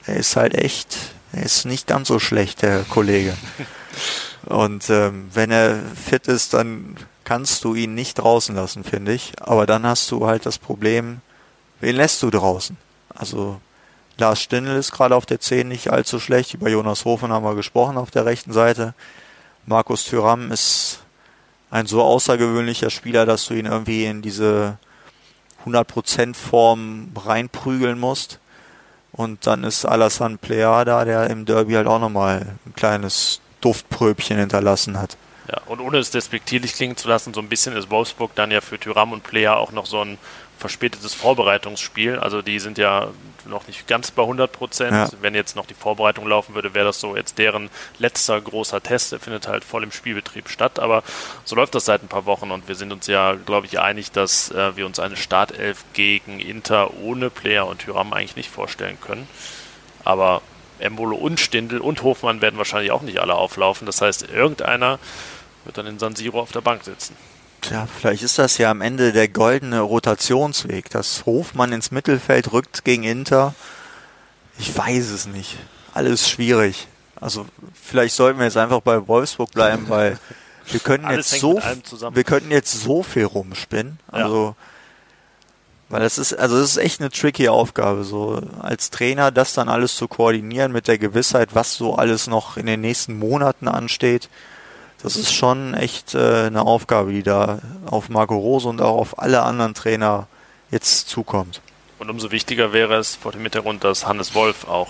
[0.06, 0.98] er ist halt echt,
[1.32, 3.36] er ist nicht ganz so schlecht, der Kollege.
[4.46, 6.96] Und ähm, wenn er fit ist, dann
[7.32, 9.32] kannst du ihn nicht draußen lassen, finde ich.
[9.40, 11.22] Aber dann hast du halt das Problem,
[11.80, 12.76] wen lässt du draußen?
[13.16, 13.62] Also
[14.18, 16.56] Lars Stindl ist gerade auf der 10 nicht allzu schlecht.
[16.56, 18.94] Über Jonas Hofen haben wir gesprochen auf der rechten Seite.
[19.66, 21.04] Markus Thüram ist
[21.70, 24.78] ein so außergewöhnlicher Spieler, dass du ihn irgendwie in diese
[25.66, 28.40] 100% Form reinprügeln musst.
[29.14, 34.38] Und dann ist Alassane Plea da, der im Derby halt auch nochmal ein kleines Duftpröbchen
[34.38, 35.16] hinterlassen hat.
[35.48, 38.62] Ja, und ohne es despektierlich klingen zu lassen, so ein bisschen ist Wolfsburg dann ja
[38.62, 40.18] für Tyram und Player auch noch so ein
[40.62, 42.20] verspätetes Vorbereitungsspiel.
[42.20, 43.08] Also die sind ja
[43.46, 44.92] noch nicht ganz bei 100 Prozent.
[44.92, 45.10] Ja.
[45.20, 49.12] Wenn jetzt noch die Vorbereitung laufen würde, wäre das so jetzt deren letzter großer Test.
[49.12, 50.80] Der findet halt voll im Spielbetrieb statt.
[50.80, 51.04] Aber
[51.44, 54.12] so läuft das seit ein paar Wochen und wir sind uns ja, glaube ich, einig,
[54.12, 59.00] dass äh, wir uns eine Startelf gegen Inter ohne Player und Tyram eigentlich nicht vorstellen
[59.02, 59.28] können.
[60.04, 60.42] Aber
[60.82, 63.86] Embolo und Stindl und Hofmann werden wahrscheinlich auch nicht alle auflaufen.
[63.86, 65.00] Das heißt, irgendeiner
[65.64, 67.16] wird dann in San Siro auf der Bank sitzen.
[67.62, 72.84] Tja, vielleicht ist das ja am Ende der goldene Rotationsweg, dass Hofmann ins Mittelfeld rückt
[72.84, 73.54] gegen Inter.
[74.58, 75.58] Ich weiß es nicht.
[75.94, 76.88] alles schwierig.
[77.20, 80.18] Also vielleicht sollten wir jetzt einfach bei Wolfsburg bleiben, weil
[80.72, 81.62] wir können jetzt so
[82.14, 84.00] wir könnten jetzt so viel rumspinnen.
[84.08, 84.71] Also ja.
[85.92, 89.70] Weil das ist also das ist echt eine tricky Aufgabe so als Trainer das dann
[89.70, 94.30] alles zu koordinieren mit der Gewissheit, was so alles noch in den nächsten Monaten ansteht.
[95.04, 99.20] Das ist schon echt äh, eine Aufgabe, die da auf Marco Rose und auch auf
[99.20, 100.28] alle anderen Trainer
[100.70, 101.62] jetzt zukommt.
[101.98, 104.90] Und umso wichtiger wäre es vor dem Hintergrund, dass Hannes Wolf auch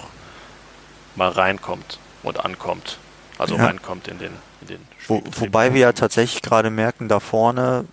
[1.15, 2.97] mal reinkommt und ankommt.
[3.37, 3.65] Also ja.
[3.65, 7.85] reinkommt in den, in den Wo, Wobei wir ja tatsächlich gerade merken, da vorne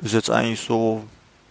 [0.00, 1.04] ist jetzt eigentlich so,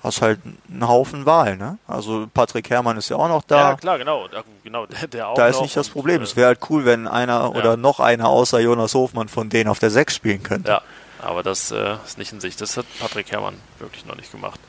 [0.08, 0.40] hast halt
[0.70, 1.78] einen Haufen Wahl, ne?
[1.88, 3.72] Also Patrick Herrmann ist ja auch noch da.
[3.72, 4.28] Ja, klar, genau.
[4.64, 6.18] genau der, der auch da ist nicht das Problem.
[6.18, 7.48] Und, es wäre halt cool, wenn einer ja.
[7.48, 10.72] oder noch einer außer Jonas Hofmann von denen auf der 6 spielen könnte.
[10.72, 10.82] Ja,
[11.22, 12.56] aber das äh, ist nicht in sich.
[12.56, 14.60] Das hat Patrick Herrmann wirklich noch nicht gemacht.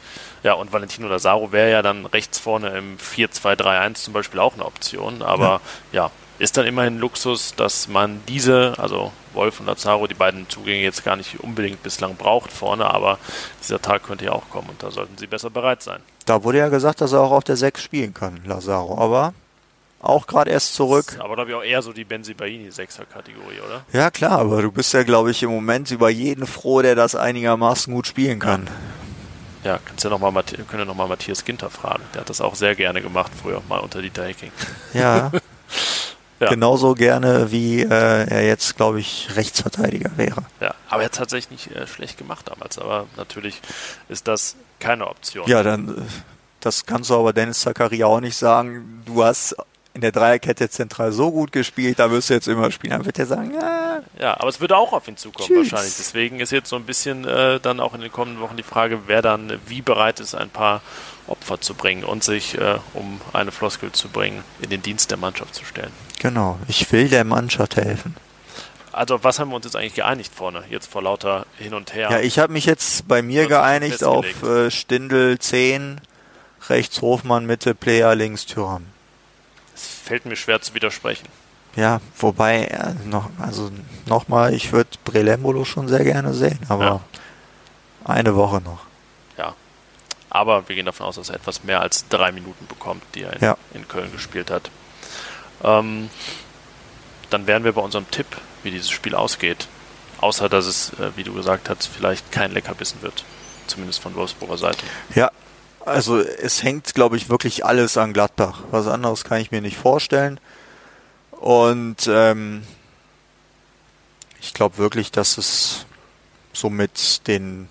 [0.42, 4.64] Ja, und Valentino Lazaro wäre ja dann rechts vorne im 4-2-3-1 zum Beispiel auch eine
[4.64, 5.22] Option.
[5.22, 5.60] Aber
[5.92, 6.04] ja.
[6.04, 10.82] ja, ist dann immerhin Luxus, dass man diese, also Wolf und Lazaro, die beiden Zugänge
[10.82, 13.18] jetzt gar nicht unbedingt bislang braucht vorne, aber
[13.62, 16.00] dieser Tag könnte ja auch kommen und da sollten sie besser bereit sein.
[16.26, 19.34] Da wurde ja gesagt, dass er auch auf der 6 spielen kann, Lazaro, aber
[20.00, 21.16] auch gerade erst zurück.
[21.18, 23.84] Aber glaube ich auch eher so die Benzibaini 6er Kategorie, oder?
[23.92, 27.14] Ja, klar, aber du bist ja, glaube ich, im Moment über jeden froh, der das
[27.14, 28.68] einigermaßen gut spielen kann.
[29.64, 32.04] Ja, kannst ja noch mal, können ja nochmal Matthias Ginter fragen.
[32.14, 34.52] Der hat das auch sehr gerne gemacht, früher mal unter Dieter Hecking.
[34.94, 35.32] Ja.
[36.40, 36.48] ja.
[36.50, 40.44] Genauso gerne, wie äh, er jetzt, glaube ich, Rechtsverteidiger wäre.
[40.60, 42.78] Ja, aber er hat tatsächlich nicht äh, schlecht gemacht damals.
[42.78, 43.60] Aber natürlich
[44.08, 45.48] ist das keine Option.
[45.48, 46.00] Ja, dann, äh,
[46.60, 49.02] das kannst du aber Dennis Zakaria auch nicht sagen.
[49.04, 49.56] Du hast
[49.98, 52.92] in der Dreierkette zentral so gut gespielt, da wirst du jetzt immer spielen.
[52.92, 54.00] Dann wird er sagen, ja.
[54.16, 55.72] Ja, aber es würde auch auf ihn zukommen Tschüss.
[55.72, 55.96] wahrscheinlich.
[55.96, 59.00] Deswegen ist jetzt so ein bisschen äh, dann auch in den kommenden Wochen die Frage,
[59.08, 60.82] wer dann wie bereit ist, ein paar
[61.26, 65.18] Opfer zu bringen und sich, äh, um eine Floskel zu bringen, in den Dienst der
[65.18, 65.90] Mannschaft zu stellen.
[66.20, 68.14] Genau, ich will der Mannschaft helfen.
[68.92, 72.08] Also was haben wir uns jetzt eigentlich geeinigt vorne, jetzt vor lauter hin und her?
[72.08, 76.00] Ja, ich habe mich jetzt bei mir geeinigt auf äh, Stindel 10,
[76.68, 78.84] rechts Hofmann, Mitte, Player, links Thüram
[79.86, 81.28] fällt mir schwer zu widersprechen.
[81.76, 83.70] Ja, wobei, äh, noch, also
[84.06, 87.00] nochmal, ich würde Brelembolo schon sehr gerne sehen, aber ja.
[88.04, 88.80] eine Woche noch.
[89.36, 89.54] Ja,
[90.30, 93.34] aber wir gehen davon aus, dass er etwas mehr als drei Minuten bekommt, die er
[93.34, 93.56] in, ja.
[93.74, 94.70] in Köln gespielt hat.
[95.62, 96.10] Ähm,
[97.30, 98.26] dann wären wir bei unserem Tipp,
[98.62, 99.68] wie dieses Spiel ausgeht.
[100.20, 103.24] Außer, dass es, äh, wie du gesagt hast, vielleicht kein Leckerbissen wird.
[103.66, 104.84] Zumindest von Wolfsburger Seite.
[105.14, 105.30] Ja,
[105.88, 108.62] also es hängt, glaube ich, wirklich alles an Gladbach.
[108.70, 110.38] Was anderes kann ich mir nicht vorstellen.
[111.32, 112.62] Und ähm,
[114.40, 115.86] ich glaube wirklich, dass es
[116.52, 117.68] so mit den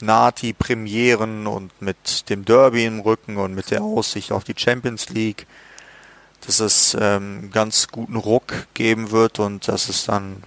[0.00, 5.46] Nati-Premieren und mit dem Derby im Rücken und mit der Aussicht auf die Champions League,
[6.44, 10.42] dass es ähm, ganz guten Ruck geben wird und dass es dann,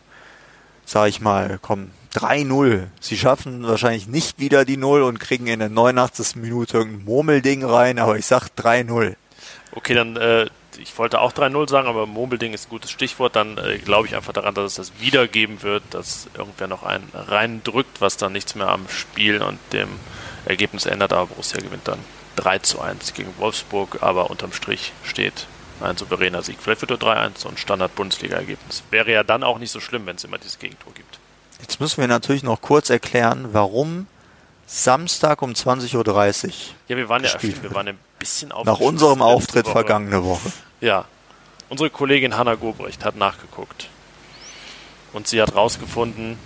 [0.86, 2.88] sage ich mal, komm, 3-0.
[3.00, 6.36] Sie schaffen wahrscheinlich nicht wieder die 0 und kriegen in der 89.
[6.38, 9.16] Minute irgendein Murmelding rein, aber ich sag 3-0.
[9.72, 13.36] Okay, dann, äh, ich wollte auch 3-0 sagen, aber Murmelding ist ein gutes Stichwort.
[13.36, 17.08] Dann äh, glaube ich einfach daran, dass es das wiedergeben wird, dass irgendwer noch einen
[17.14, 19.90] reindrückt, was dann nichts mehr am Spiel und dem
[20.46, 21.14] Ergebnis ändert.
[21.14, 22.00] Aber Borussia gewinnt dann
[22.38, 25.48] 3 zu 1 gegen Wolfsburg, aber unterm Strich steht
[25.82, 26.58] ein souveräner Sieg.
[26.60, 28.84] Vielleicht wird er 3-1 und Standard-Bundesliga-Ergebnis.
[28.90, 31.20] Wäre ja dann auch nicht so schlimm, wenn es immer dieses Gegentor gibt.
[31.60, 34.08] Jetzt müssen wir natürlich noch kurz erklären, warum
[34.66, 36.52] Samstag um 20.30 Uhr.
[36.88, 39.72] Ja, wir waren ja wir waren ein bisschen auf Nach unserem Auftritt Woche.
[39.74, 40.52] vergangene Woche.
[40.80, 41.06] Ja.
[41.70, 43.90] Unsere Kollegin Hanna Gobrecht hat nachgeguckt.
[45.14, 46.38] Und sie hat herausgefunden,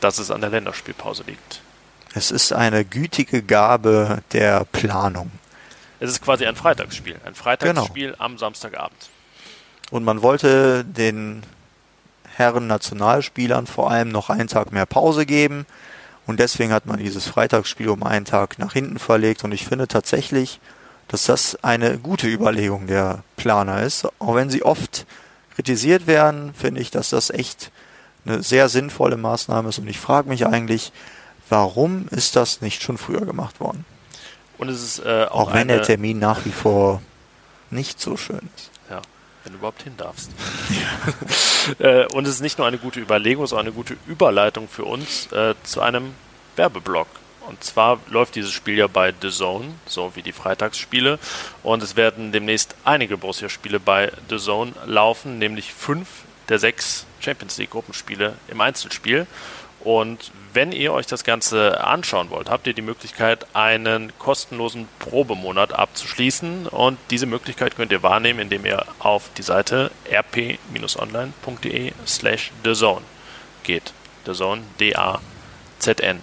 [0.00, 1.60] dass es an der Länderspielpause liegt.
[2.14, 5.30] Es ist eine gütige Gabe der Planung.
[6.00, 7.16] Es ist quasi ein Freitagsspiel.
[7.24, 8.24] Ein Freitagsspiel genau.
[8.24, 9.10] am Samstagabend.
[9.90, 11.42] Und man wollte den
[12.38, 15.66] Herren-Nationalspielern vor allem noch einen Tag mehr Pause geben.
[16.26, 19.44] Und deswegen hat man dieses Freitagsspiel um einen Tag nach hinten verlegt.
[19.44, 20.60] Und ich finde tatsächlich,
[21.08, 24.06] dass das eine gute Überlegung der Planer ist.
[24.18, 25.06] Auch wenn sie oft
[25.54, 27.72] kritisiert werden, finde ich, dass das echt
[28.24, 29.78] eine sehr sinnvolle Maßnahme ist.
[29.78, 30.92] Und ich frage mich eigentlich,
[31.48, 33.84] warum ist das nicht schon früher gemacht worden?
[34.58, 37.00] Und es ist äh, auch, auch wenn der Termin nach wie vor
[37.70, 38.70] nicht so schön ist.
[39.44, 40.30] Ja wenn du überhaupt hin darfst.
[41.78, 45.30] äh, und es ist nicht nur eine gute Überlegung, sondern eine gute Überleitung für uns
[45.32, 46.14] äh, zu einem
[46.56, 47.08] Werbeblock.
[47.46, 51.18] Und zwar läuft dieses Spiel ja bei The Zone, so wie die Freitagsspiele.
[51.62, 56.08] Und es werden demnächst einige Borussia-Spiele bei The Zone laufen, nämlich fünf
[56.50, 59.26] der sechs Champions League Gruppenspiele im Einzelspiel.
[59.80, 65.72] Und wenn ihr euch das Ganze anschauen wollt, habt ihr die Möglichkeit, einen kostenlosen Probemonat
[65.72, 66.66] abzuschließen.
[66.66, 73.04] Und diese Möglichkeit könnt ihr wahrnehmen, indem ihr auf die Seite rp-online.de slash thezone
[73.62, 73.92] geht.
[74.24, 76.20] Thezone, D-A-Z-N.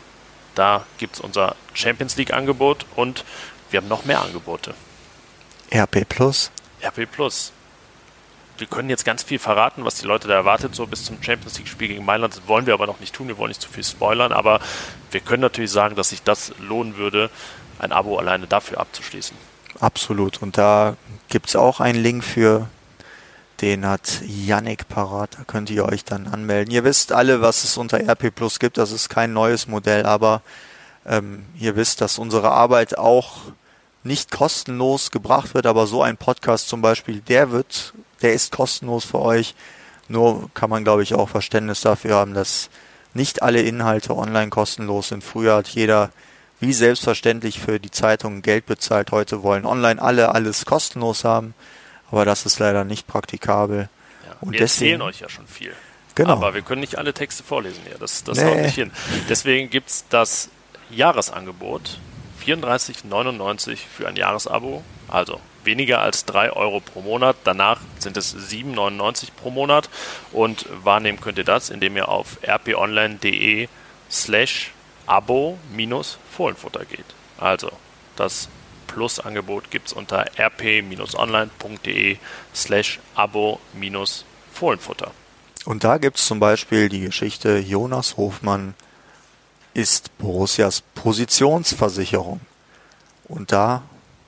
[0.54, 3.24] Da gibt es unser Champions League Angebot und
[3.72, 4.74] wir haben noch mehr Angebote.
[5.74, 6.52] RP Plus.
[6.82, 7.52] RP Plus
[8.58, 11.58] wir können jetzt ganz viel verraten, was die Leute da erwartet, so bis zum Champions
[11.58, 12.36] League-Spiel gegen Mailand.
[12.36, 14.60] Das wollen wir aber noch nicht tun, wir wollen nicht zu viel spoilern, aber
[15.12, 17.30] wir können natürlich sagen, dass sich das lohnen würde,
[17.80, 19.36] ein Abo alleine dafür abzuschließen.
[19.80, 20.42] Absolut.
[20.42, 20.96] Und da
[21.30, 22.70] gibt es auch einen Link für,
[23.62, 26.74] den hat Yannick parat, da könnt ihr euch dann anmelden.
[26.74, 30.42] Ihr wisst alle, was es unter RP Plus gibt, das ist kein neues Modell, aber
[31.06, 33.38] ähm, ihr wisst, dass unsere Arbeit auch
[34.04, 37.94] nicht kostenlos gebracht wird, aber so ein Podcast zum Beispiel, der wird
[38.26, 39.54] der ist kostenlos für euch.
[40.08, 42.70] Nur kann man, glaube ich, auch Verständnis dafür haben, dass
[43.14, 45.24] nicht alle Inhalte online kostenlos sind.
[45.24, 46.12] Früher hat jeder
[46.60, 49.12] wie selbstverständlich für die Zeitung Geld bezahlt.
[49.12, 51.54] Heute wollen online alle alles kostenlos haben.
[52.10, 53.90] Aber das ist leider nicht praktikabel.
[54.26, 55.74] Ja, Und wir deswegen, erzählen euch ja schon viel.
[56.16, 56.32] Genau.
[56.32, 57.98] Aber wir können nicht alle Texte vorlesen hier.
[58.00, 58.46] Das, das nee.
[58.46, 58.92] haut nicht hin.
[59.30, 60.50] Deswegen gibt es das
[60.90, 62.00] Jahresangebot
[62.44, 64.84] 34,99 für ein Jahresabo.
[65.08, 67.36] Also weniger als 3 Euro pro Monat.
[67.44, 69.90] Danach sind es 7,99 pro Monat.
[70.32, 73.68] Und wahrnehmen könnt ihr das, indem ihr auf rponline.de
[74.10, 74.72] slash
[75.06, 77.06] abo minus Fohlenfutter geht.
[77.38, 77.70] Also
[78.16, 78.48] das
[78.88, 82.18] Plus-Angebot gibt es unter rp-online.de
[82.54, 85.12] slash abo minus Fohlenfutter.
[85.66, 88.76] Und da gibt es zum Beispiel die Geschichte Jonas Hofmann
[89.74, 92.40] ist Borussias Positionsversicherung.
[93.26, 93.84] Und da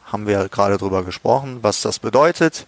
[0.06, 2.66] haben wir gerade drüber gesprochen, was das bedeutet.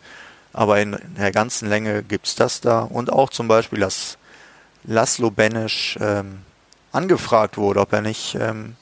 [0.53, 2.81] Aber in der ganzen Länge gibt es das da.
[2.81, 4.17] Und auch zum Beispiel, dass
[4.83, 6.39] Laszlo Benesch ähm,
[6.91, 8.75] angefragt wurde, ob er nicht ähm,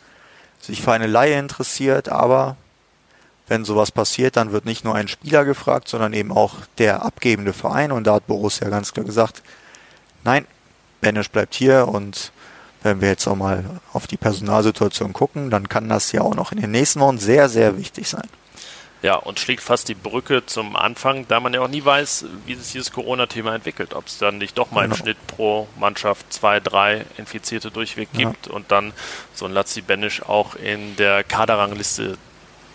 [0.62, 2.10] sich für eine Laie interessiert.
[2.10, 2.56] Aber
[3.48, 7.54] wenn sowas passiert, dann wird nicht nur ein Spieler gefragt, sondern eben auch der abgebende
[7.54, 7.92] Verein.
[7.92, 9.42] Und da hat Borussia ganz klar gesagt,
[10.24, 10.46] nein,
[11.02, 12.32] Benesch bleibt hier und
[12.84, 13.64] wenn wir jetzt auch mal
[13.94, 17.50] auf die Personalsituation gucken, dann kann das ja auch noch in den nächsten Wochen sehr,
[17.50, 18.28] sehr wichtig sein.
[19.04, 22.56] Ja, und schlägt fast die Brücke zum Anfang, da man ja auch nie weiß, wie
[22.56, 23.94] sich dieses Corona-Thema entwickelt.
[23.94, 25.04] Ob es dann nicht doch mal im genau.
[25.04, 28.54] Schnitt pro Mannschaft zwei, drei Infizierte durchweg gibt ja.
[28.54, 28.94] und dann
[29.34, 32.18] so ein Lazzi Benisch auch in der Kaderrangliste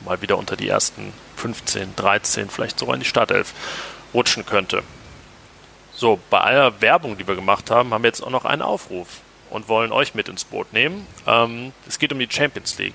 [0.05, 3.53] mal wieder unter die ersten 15, 13, vielleicht sogar in die Startelf
[4.15, 4.83] rutschen könnte.
[5.95, 9.21] So, bei aller Werbung, die wir gemacht haben, haben wir jetzt auch noch einen Aufruf
[9.51, 11.07] und wollen euch mit ins Boot nehmen.
[11.27, 12.95] Ähm, es geht um die Champions League.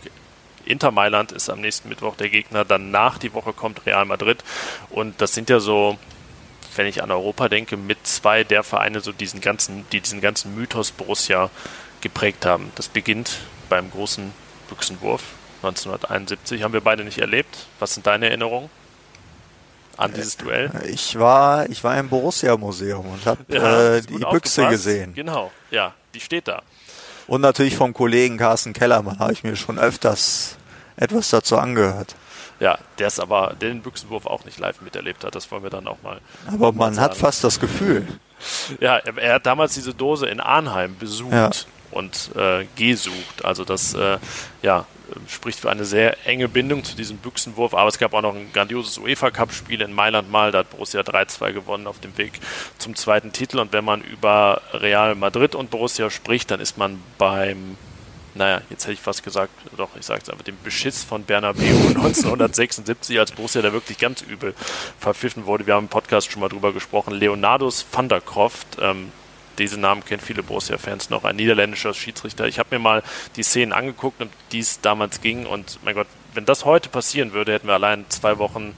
[0.68, 2.65] Inter Mailand ist am nächsten Mittwoch der Gegner.
[2.65, 4.43] Danach die Woche kommt Real Madrid.
[4.89, 5.97] Und das sind ja so,
[6.76, 10.55] wenn ich an Europa denke, mit zwei der Vereine, so diesen ganzen, die diesen ganzen
[10.55, 11.49] Mythos Borussia
[12.01, 12.72] geprägt haben.
[12.76, 13.38] Das beginnt
[13.70, 14.32] beim großen
[14.70, 15.24] Büchsenwurf
[15.63, 16.63] 1971.
[16.63, 17.68] Haben wir beide nicht erlebt.
[17.80, 18.70] Was sind deine Erinnerungen?
[19.97, 20.72] an dieses Duell?
[20.88, 25.13] Ich war, ich war im Borussia-Museum und habe ja, äh, die Büchse gesehen.
[25.13, 26.61] Genau, ja, die steht da.
[27.28, 30.57] Und natürlich vom Kollegen Carsten Kellermann habe ich mir schon öfters
[30.95, 32.15] etwas dazu angehört.
[32.59, 35.88] Ja, der ist aber den Büchsenwurf auch nicht live miterlebt hat, das wollen wir dann
[35.88, 36.19] auch mal.
[36.47, 37.05] Aber man sagen.
[37.05, 38.07] hat fast das Gefühl.
[38.80, 41.51] Ja, er, er, hat damals diese Dose in Arnheim besucht ja.
[41.91, 43.43] und äh, gesucht.
[43.43, 44.17] Also das, äh,
[44.61, 44.86] ja,
[45.28, 47.74] spricht für eine sehr enge Bindung zu diesem Büchsenwurf.
[47.74, 50.51] Aber es gab auch noch ein grandioses UEFA-Cup-Spiel in Mailand mal.
[50.51, 52.39] Da hat Borussia 3-2 gewonnen auf dem Weg
[52.78, 53.60] zum zweiten Titel.
[53.60, 57.78] Und wenn man über Real Madrid und Borussia spricht, dann ist man beim
[58.38, 61.64] naja, jetzt hätte ich fast gesagt, doch, ich sage es einfach, dem Beschiss von Bernabeu
[61.88, 64.53] 1976, als Borussia da wirklich ganz übel
[64.99, 65.66] verpfiffen wurde.
[65.66, 67.14] Wir haben im Podcast schon mal drüber gesprochen.
[67.14, 69.12] Leonardus van der Kroft, ähm,
[69.60, 72.47] diese Namen kennen viele Borussia-Fans noch, ein niederländischer Schiedsrichter.
[72.47, 73.03] Ich habe mir mal
[73.36, 77.34] die Szenen angeguckt, um die es damals ging und mein Gott, wenn das heute passieren
[77.34, 78.76] würde, hätten wir allein zwei Wochen,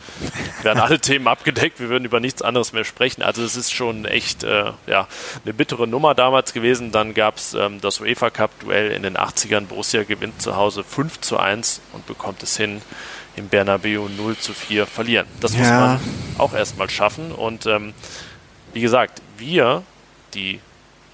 [0.64, 3.22] wären alle Themen abgedeckt, wir würden über nichts anderes mehr sprechen.
[3.22, 5.08] Also es ist schon echt äh, ja,
[5.44, 6.94] eine bittere Nummer damals gewesen.
[6.94, 9.66] Dann gab es ähm, das UEFA Cup-Duell in den 80ern.
[9.66, 12.82] Borussia gewinnt zu Hause 5 zu 1 und bekommt es hin,
[13.36, 15.28] im Bernabeu 0 zu 4 verlieren.
[15.42, 15.60] Das ja.
[15.60, 16.00] muss man
[16.38, 17.34] auch erstmal schaffen.
[17.34, 17.94] Und ähm,
[18.72, 19.84] wie gesagt, wir,
[20.34, 20.62] die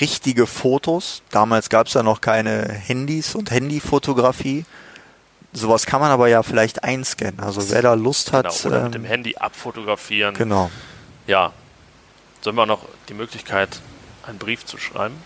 [0.01, 1.23] richtige Fotos.
[1.31, 4.65] Damals gab es ja noch keine Handys und Handyfotografie.
[5.53, 7.41] Sowas kann man aber ja vielleicht einscannen.
[7.41, 8.47] Also wer da Lust hat.
[8.63, 10.35] Genau, oder mit dem ähm, Handy abfotografieren.
[10.35, 10.71] Genau.
[11.27, 11.53] Ja.
[12.41, 13.81] Sollen wir auch noch die Möglichkeit,
[14.27, 15.17] einen Brief zu schreiben,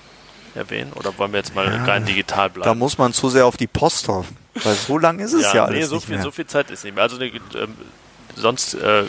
[0.54, 0.92] erwähnen?
[0.94, 2.68] Oder wollen wir jetzt mal Ja, rein digital bleiben?
[2.68, 4.36] Da muss man zu sehr auf die Post hoffen.
[4.54, 6.24] Weil so lang ist es ja, alles nee, so nicht viel, mehr.
[6.24, 7.02] so viel Zeit ist nicht mehr.
[7.02, 7.34] Also ähm,
[8.36, 9.04] sonst, äh,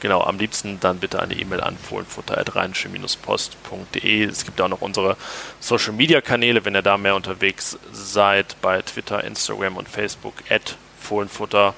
[0.00, 4.24] genau, am liebsten dann bitte eine E-Mail an fohlenfutter.rheinische-post.de.
[4.24, 5.16] Es gibt auch noch unsere
[5.60, 10.76] Social Media Kanäle, wenn ihr da mehr unterwegs seid, bei Twitter, Instagram und Facebook, at
[11.00, 11.74] Fohlenfutter.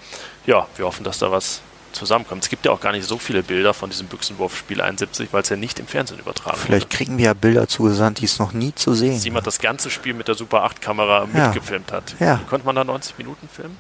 [0.47, 1.61] Ja, wir hoffen, dass da was
[1.93, 2.43] zusammenkommt.
[2.45, 5.49] Es gibt ja auch gar nicht so viele Bilder von diesem Büchsenwurf-Spiel 71, weil es
[5.49, 8.75] ja nicht im Fernsehen übertragen Vielleicht kriegen wir ja Bilder zugesandt, die es noch nie
[8.75, 9.15] zu sehen.
[9.15, 9.25] wurde.
[9.25, 11.45] Jemand das ganze Spiel mit der Super 8-Kamera Ja.
[11.47, 12.15] mitgefilmt hat.
[12.21, 12.41] Ja.
[12.49, 13.77] Konnte man da 90 Minuten filmen?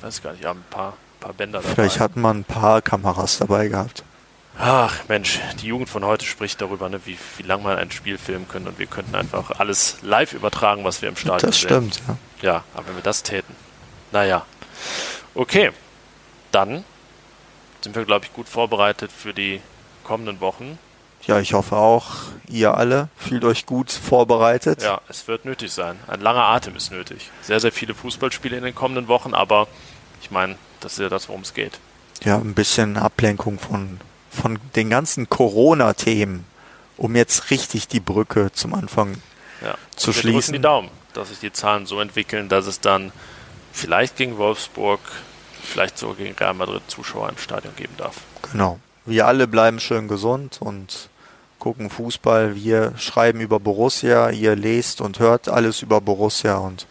[0.00, 1.74] Weiß gar nicht, ja, ein paar, paar Bänder dabei.
[1.74, 4.02] Vielleicht hat man ein paar Kameras dabei gehabt.
[4.58, 8.18] Ach Mensch, die Jugend von heute spricht darüber, ne, wie, wie lange man ein Spiel
[8.18, 11.68] filmen können und wir könnten einfach alles live übertragen, was wir im Stadion Das sehen.
[11.92, 12.16] stimmt, ja.
[12.42, 13.54] Ja, aber wenn wir das täten.
[14.10, 14.44] Naja.
[15.34, 15.70] Okay.
[16.50, 16.84] Dann
[17.82, 19.60] sind wir, glaube ich, gut vorbereitet für die
[20.04, 20.78] kommenden Wochen.
[21.26, 22.14] Ja, ich hoffe auch,
[22.48, 24.82] ihr alle fühlt euch gut vorbereitet.
[24.82, 25.96] Ja, es wird nötig sein.
[26.08, 27.30] Ein langer Atem ist nötig.
[27.42, 29.68] Sehr, sehr viele Fußballspiele in den kommenden Wochen, aber
[30.20, 31.78] ich meine, das ist ja das, worum es geht.
[32.24, 36.44] ja, ein bisschen Ablenkung von, von den ganzen Corona-Themen,
[36.96, 39.16] um jetzt richtig die Brücke zum Anfang
[39.60, 39.74] Ja.
[39.94, 40.52] Zu Und wir drücken schließen.
[40.54, 43.12] die Daumen, dass sich die Zahlen so entwickeln, dass es dann
[43.72, 45.00] vielleicht gegen Wolfsburg,
[45.62, 48.16] vielleicht sogar gegen Real Madrid Zuschauer im Stadion geben darf.
[48.52, 48.78] Genau.
[49.04, 51.08] Wir alle bleiben schön gesund und
[51.58, 52.54] gucken Fußball.
[52.54, 56.86] Wir schreiben über Borussia, ihr lest und hört alles über Borussia und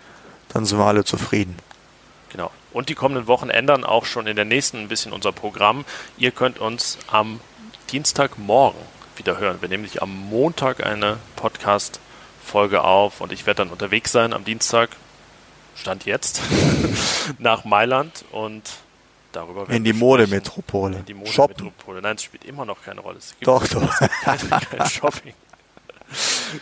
[0.50, 1.56] dann sind wir alle zufrieden.
[2.30, 2.52] Genau.
[2.74, 5.86] Und die kommenden Wochen ändern auch schon in der nächsten ein bisschen unser Programm.
[6.18, 7.42] Ihr könnt uns am
[7.92, 8.80] Dienstagmorgen
[9.18, 9.62] wieder hören.
[9.62, 14.46] Wir nehmen nämlich am Montag eine Podcast-Folge auf und ich werde dann unterwegs sein am
[14.46, 14.92] Dienstag,
[15.76, 16.42] Stand jetzt,
[17.40, 18.62] nach Mailand und
[19.32, 20.98] darüber werden In die Modemetropole.
[20.98, 21.14] In die.
[21.14, 22.02] Modemetropole.
[22.02, 23.18] Nein, es spielt immer noch keine Rolle.
[23.18, 23.90] Es gibt Doch, doch.
[24.24, 25.34] kein, kein Shopping.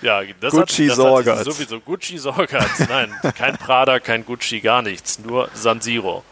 [0.04, 1.40] Ja, das Gucci hat, das Sorgatz.
[1.40, 2.88] hat sowieso Gucci Sorgatz.
[2.88, 5.18] Nein, kein Prada, kein Gucci, gar nichts.
[5.18, 6.24] Nur San Siro.